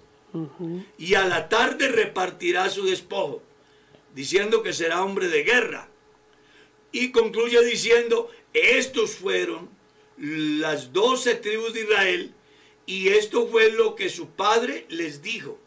[0.96, 3.42] y a la tarde repartirá su despojo,
[4.14, 5.88] diciendo que será hombre de guerra.
[6.90, 9.68] Y concluye diciendo, estos fueron
[10.16, 12.34] las doce tribus de Israel
[12.86, 15.58] y esto fue lo que su padre les dijo.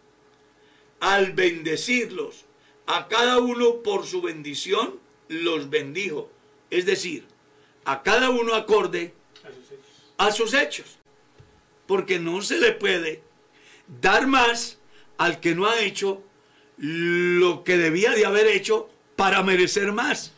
[0.99, 2.44] Al bendecirlos,
[2.87, 6.29] a cada uno por su bendición, los bendijo.
[6.69, 7.25] Es decir,
[7.85, 9.13] a cada uno acorde
[10.17, 10.97] a sus hechos.
[11.87, 13.21] Porque no se le puede
[14.01, 14.79] dar más
[15.17, 16.23] al que no ha hecho
[16.77, 20.31] lo que debía de haber hecho para merecer más.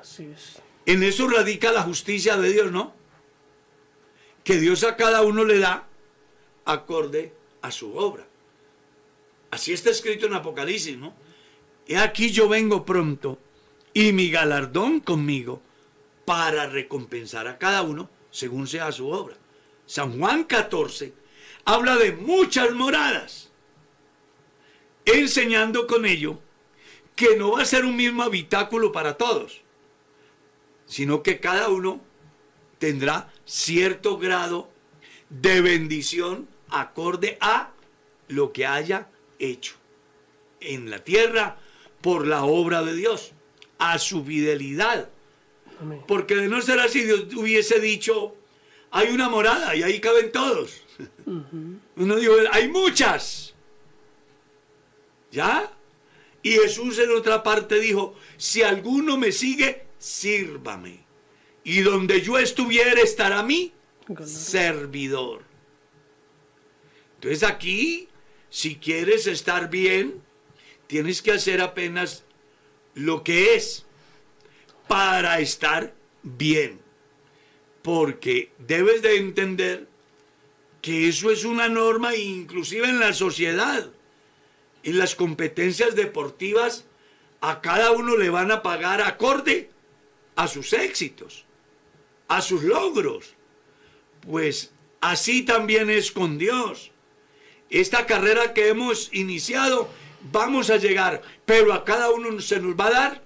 [0.00, 0.60] Así es.
[0.86, 2.94] En eso radica la justicia de Dios, ¿no?
[4.44, 5.86] Que Dios a cada uno le da
[6.64, 8.26] acorde a su obra.
[9.50, 11.14] Así está escrito en Apocalipsis, ¿no?
[11.86, 13.38] He aquí yo vengo pronto
[13.92, 15.60] y mi galardón conmigo
[16.24, 19.36] para recompensar a cada uno según sea su obra.
[19.86, 21.12] San Juan 14
[21.64, 23.50] habla de muchas moradas,
[25.04, 26.38] enseñando con ello
[27.16, 29.62] que no va a ser un mismo habitáculo para todos
[30.90, 32.00] sino que cada uno
[32.80, 34.68] tendrá cierto grado
[35.28, 37.70] de bendición acorde a
[38.26, 39.08] lo que haya
[39.40, 39.74] hecho
[40.60, 41.58] en la tierra
[42.00, 43.32] por la obra de Dios,
[43.78, 45.10] a su fidelidad.
[45.80, 46.02] Amén.
[46.06, 48.36] Porque de no ser así, Dios hubiese dicho,
[48.90, 50.82] hay una morada y ahí caben todos.
[51.96, 53.54] Uno dijo, hay muchas.
[55.30, 55.72] ¿Ya?
[56.42, 61.04] Y Jesús en otra parte dijo, si alguno me sigue, sírvame.
[61.64, 63.72] Y donde yo estuviera estará mi
[64.24, 65.42] servidor.
[67.16, 68.08] Entonces aquí,
[68.50, 70.22] si quieres estar bien,
[70.88, 72.24] tienes que hacer apenas
[72.94, 73.86] lo que es
[74.88, 76.80] para estar bien.
[77.82, 79.88] Porque debes de entender
[80.82, 83.90] que eso es una norma inclusive en la sociedad.
[84.82, 86.86] En las competencias deportivas
[87.40, 89.70] a cada uno le van a pagar acorde
[90.36, 91.44] a sus éxitos,
[92.28, 93.34] a sus logros.
[94.22, 96.89] Pues así también es con Dios.
[97.70, 99.88] Esta carrera que hemos iniciado,
[100.32, 103.22] vamos a llegar, pero a cada uno se nos va a dar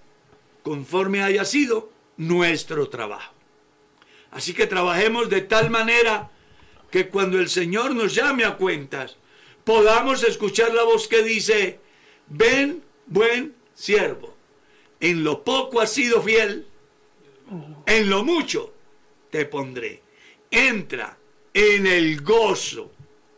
[0.63, 3.33] conforme haya sido nuestro trabajo.
[4.31, 6.31] Así que trabajemos de tal manera
[6.91, 9.17] que cuando el Señor nos llame a cuentas,
[9.65, 11.81] podamos escuchar la voz que dice,
[12.29, 14.37] ven, buen siervo,
[15.01, 16.67] en lo poco has sido fiel,
[17.87, 18.73] en lo mucho
[19.31, 20.03] te pondré.
[20.51, 21.17] Entra
[21.53, 22.93] en el gozo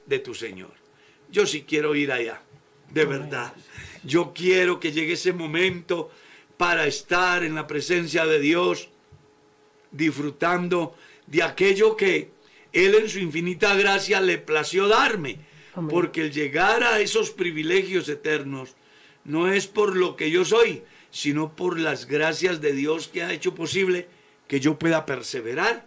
[0.04, 0.75] de tu Señor.
[1.36, 2.40] Yo sí quiero ir allá,
[2.94, 3.52] de verdad.
[4.02, 6.10] Yo quiero que llegue ese momento
[6.56, 8.88] para estar en la presencia de Dios,
[9.90, 12.30] disfrutando de aquello que
[12.72, 15.40] Él en su infinita gracia le plació darme.
[15.74, 15.90] Amén.
[15.90, 18.74] Porque el llegar a esos privilegios eternos
[19.26, 23.30] no es por lo que yo soy, sino por las gracias de Dios que ha
[23.34, 24.08] hecho posible
[24.48, 25.84] que yo pueda perseverar,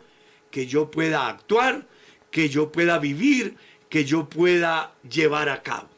[0.52, 1.88] que yo pueda actuar,
[2.30, 3.56] que yo pueda vivir,
[3.90, 5.90] que yo pueda llevar a cabo.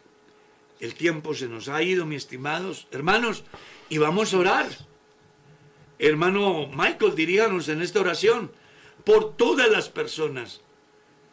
[0.79, 3.43] El tiempo se nos ha ido, mis estimados hermanos,
[3.89, 4.67] y vamos a orar.
[5.99, 8.51] Hermano Michael, diríganos en esta oración
[9.03, 10.61] por todas las personas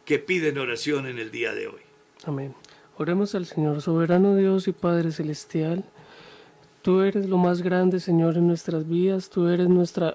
[0.05, 1.81] que piden oración en el día de hoy.
[2.25, 2.53] Amén.
[2.97, 5.85] Oremos al Señor, soberano Dios y Padre Celestial.
[6.81, 9.29] Tú eres lo más grande, Señor, en nuestras vidas.
[9.29, 10.13] Tú eres nuestra,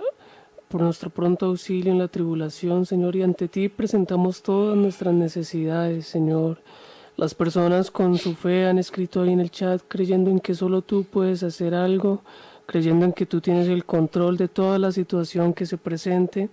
[0.74, 3.14] por nuestro pronto auxilio en la tribulación, Señor.
[3.14, 6.62] Y ante ti presentamos todas nuestras necesidades, Señor.
[7.16, 10.82] Las personas con su fe han escrito ahí en el chat creyendo en que solo
[10.82, 12.22] tú puedes hacer algo,
[12.66, 16.48] creyendo en que tú tienes el control de toda la situación que se presente.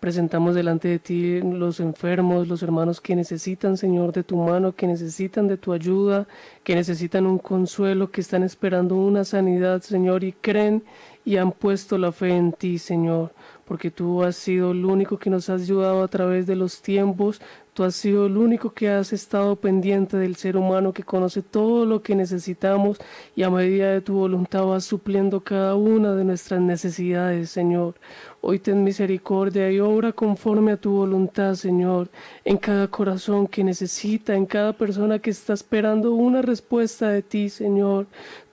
[0.00, 4.86] Presentamos delante de ti los enfermos, los hermanos que necesitan, Señor, de tu mano, que
[4.86, 6.28] necesitan de tu ayuda,
[6.62, 10.84] que necesitan un consuelo, que están esperando una sanidad, Señor, y creen
[11.24, 13.32] y han puesto la fe en ti, Señor,
[13.64, 17.40] porque tú has sido el único que nos has ayudado a través de los tiempos,
[17.78, 21.86] Tú has sido el único que has estado pendiente del ser humano que conoce todo
[21.86, 22.98] lo que necesitamos
[23.36, 27.94] y a medida de tu voluntad vas supliendo cada una de nuestras necesidades, Señor.
[28.40, 32.08] Hoy ten misericordia y obra conforme a tu voluntad, Señor,
[32.44, 37.48] en cada corazón que necesita, en cada persona que está esperando una respuesta de ti,
[37.48, 38.08] Señor.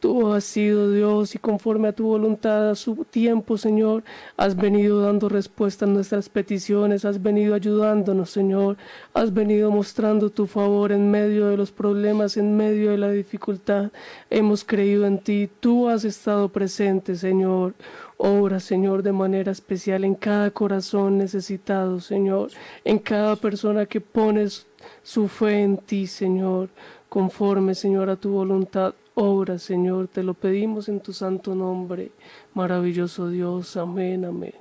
[0.06, 4.04] Tú has sido Dios y conforme a tu voluntad, a su tiempo, Señor,
[4.38, 8.78] has venido dando respuesta a nuestras peticiones, has venido ayudándonos, Señor,
[9.16, 13.90] has venido mostrando tu favor en medio de los problemas, en medio de la dificultad.
[14.30, 17.74] Hemos creído en ti, tú has estado presente, Señor.
[18.18, 22.52] Obra, Señor, de manera especial en cada corazón necesitado, Señor,
[22.84, 24.68] en cada persona que pones
[25.02, 26.70] su fe en ti, Señor,
[27.10, 28.94] conforme, Señor, a tu voluntad.
[29.16, 32.12] Obra, Señor, te lo pedimos en tu santo nombre.
[32.54, 34.54] Maravilloso Dios, amén, amén.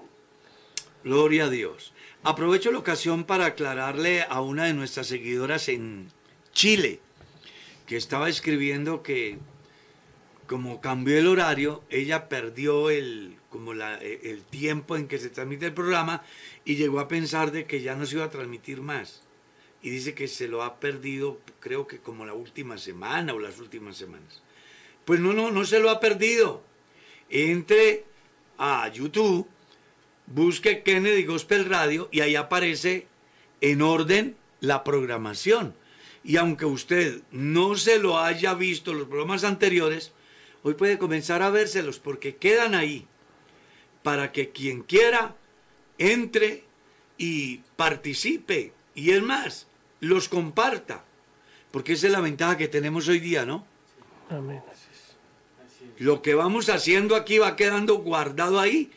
[1.03, 1.93] Gloria a Dios.
[2.23, 6.09] Aprovecho la ocasión para aclararle a una de nuestras seguidoras en
[6.53, 7.01] Chile,
[7.87, 9.39] que estaba escribiendo que
[10.47, 15.67] como cambió el horario, ella perdió el, como la, el tiempo en que se transmite
[15.67, 16.23] el programa
[16.65, 19.23] y llegó a pensar de que ya no se iba a transmitir más.
[19.83, 23.59] Y dice que se lo ha perdido, creo que como la última semana o las
[23.59, 24.44] últimas semanas.
[25.05, 26.63] Pues no, no, no se lo ha perdido.
[27.29, 28.05] Entre
[28.59, 29.47] a YouTube,
[30.27, 33.07] busque Kennedy Gospel Radio y ahí aparece
[33.61, 35.75] en orden la programación.
[36.23, 40.13] Y aunque usted no se lo haya visto los programas anteriores,
[40.67, 43.07] Hoy puede comenzar a vérselos porque quedan ahí
[44.03, 45.37] para que quien quiera
[45.99, 46.65] entre
[47.19, 48.73] y participe.
[48.95, 49.67] Y es más,
[50.01, 51.05] los comparta.
[51.71, 53.67] Porque esa es la ventaja que tenemos hoy día, ¿no?
[54.31, 54.63] Amén.
[55.99, 58.91] Lo que vamos haciendo aquí va quedando guardado ahí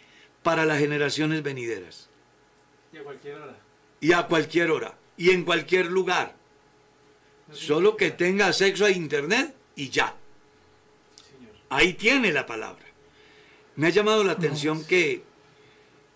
[0.44, 2.10] para las generaciones venideras.
[2.92, 3.58] Y a cualquier hora.
[4.00, 4.98] Y a cualquier hora.
[5.18, 6.36] Y en cualquier lugar.
[7.52, 10.16] Solo que tenga acceso a internet y ya.
[11.70, 12.86] Ahí tiene la palabra.
[13.76, 15.24] Me ha llamado la atención que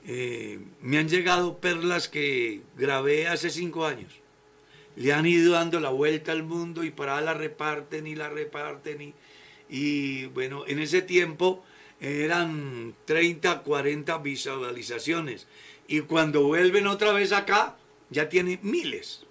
[0.07, 4.11] eh, me han llegado perlas que grabé hace cinco años.
[4.95, 9.01] Le han ido dando la vuelta al mundo y para la reparten y la reparten.
[9.01, 9.13] Y,
[9.71, 11.63] y bueno, en ese tiempo
[11.99, 15.47] eran 30, 40 visualizaciones.
[15.87, 17.77] Y cuando vuelven otra vez acá,
[18.11, 19.25] ya tiene miles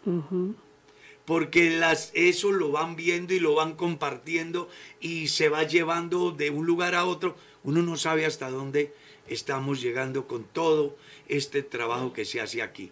[1.30, 4.68] porque las, eso lo van viendo y lo van compartiendo
[5.01, 7.36] y se va llevando de un lugar a otro.
[7.62, 8.93] Uno no sabe hasta dónde
[9.28, 10.97] estamos llegando con todo
[11.28, 12.91] este trabajo que se hace aquí.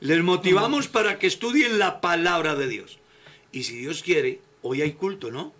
[0.00, 2.98] Les motivamos para que estudien la palabra de Dios.
[3.52, 5.52] Y si Dios quiere, hoy hay culto, ¿no?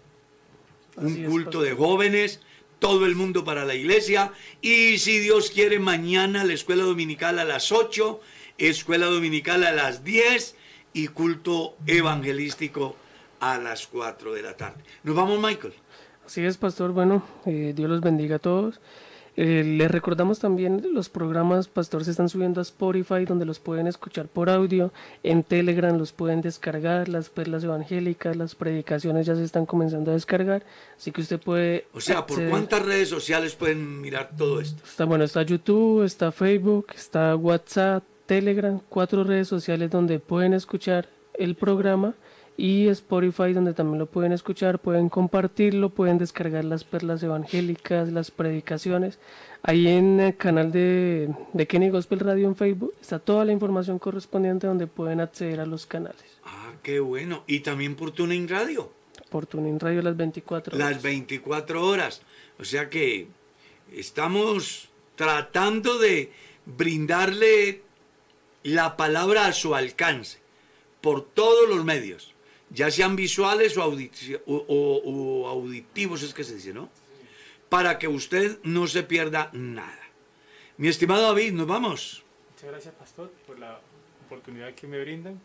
[0.97, 2.41] Un culto de jóvenes,
[2.79, 4.33] todo el mundo para la iglesia.
[4.61, 8.21] Y si Dios quiere, mañana la escuela dominical a las 8,
[8.59, 10.57] escuela dominical a las 10
[10.93, 12.97] y culto evangelístico
[13.41, 14.83] a las 4 de la tarde.
[15.03, 15.75] ¿Nos vamos, Michael?
[16.25, 16.93] Así es, pastor.
[16.93, 18.81] Bueno, eh, Dios los bendiga a todos.
[19.37, 23.87] Eh, les recordamos también los programas, pastor, se están subiendo a Spotify, donde los pueden
[23.87, 24.93] escuchar por audio.
[25.23, 30.15] En Telegram los pueden descargar, las perlas evangélicas, las predicaciones ya se están comenzando a
[30.15, 30.65] descargar.
[30.97, 31.87] Así que usted puede.
[31.93, 34.83] O sea, ¿por cuántas redes sociales pueden mirar todo esto?
[34.85, 41.09] Está bueno, está YouTube, está Facebook, está WhatsApp, Telegram, cuatro redes sociales donde pueden escuchar
[41.35, 42.15] el programa
[42.57, 48.31] y Spotify donde también lo pueden escuchar, pueden compartirlo, pueden descargar las perlas evangélicas, las
[48.31, 49.19] predicaciones.
[49.63, 53.99] Ahí en el canal de, de Kenny Gospel Radio en Facebook está toda la información
[53.99, 56.25] correspondiente donde pueden acceder a los canales.
[56.45, 57.45] Ah, qué bueno.
[57.47, 58.91] Y también por TuneIn Radio.
[59.29, 60.91] Por TuneIn Radio las 24 horas.
[60.93, 62.23] Las 24 horas.
[62.59, 63.27] O sea que
[63.93, 66.31] estamos tratando de
[66.65, 67.83] brindarle
[68.63, 70.39] la palabra a su alcance
[71.01, 72.35] por todos los medios,
[72.71, 75.03] ya sean visuales o, auditi- o- o-
[75.45, 76.89] o auditivos, es que se dice, ¿no?
[77.69, 79.99] Para que usted no se pierda nada.
[80.77, 82.23] Mi estimado David, nos vamos.
[82.53, 83.81] Muchas gracias, pastor, por la
[84.27, 85.41] oportunidad que me brindan,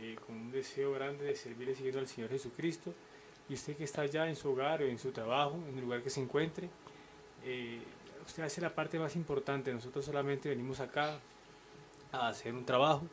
[0.00, 2.92] eh, con un deseo grande de servir y siguiendo al Señor Jesucristo.
[3.48, 6.02] Y usted que está allá en su hogar o en su trabajo, en el lugar
[6.02, 6.68] que se encuentre,
[7.44, 7.80] eh,
[8.26, 9.72] usted hace la parte más importante.
[9.72, 11.18] Nosotros solamente venimos acá
[12.12, 13.06] a hacer un trabajo,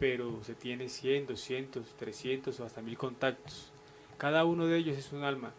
[0.00, 3.70] pero usted tiene 100, 200, 300 o hasta 1000 contactos.
[4.18, 5.52] Cada uno de ellos es un alma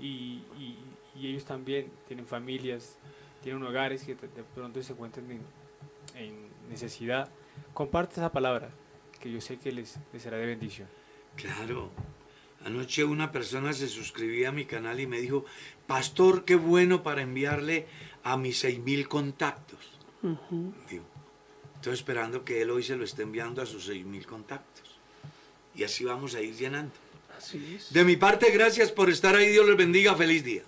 [0.00, 0.78] y, y-
[1.14, 2.96] y ellos también tienen familias,
[3.42, 5.40] tienen hogares que de pronto se encuentran en,
[6.14, 7.28] en necesidad.
[7.74, 8.70] Comparte esa palabra
[9.20, 10.88] que yo sé que les, les será de bendición.
[11.36, 11.90] Claro.
[12.64, 15.44] Anoche una persona se suscribía a mi canal y me dijo,
[15.88, 17.86] Pastor, qué bueno para enviarle
[18.24, 19.98] a mis seis mil contactos.
[20.90, 21.04] Digo,
[21.78, 24.98] estoy esperando que él hoy se lo esté enviando a sus seis mil contactos.
[25.74, 26.92] Y así vamos a ir llenando.
[27.36, 27.92] Así es.
[27.92, 29.48] De mi parte, gracias por estar ahí.
[29.48, 30.14] Dios les bendiga.
[30.16, 30.62] Feliz día.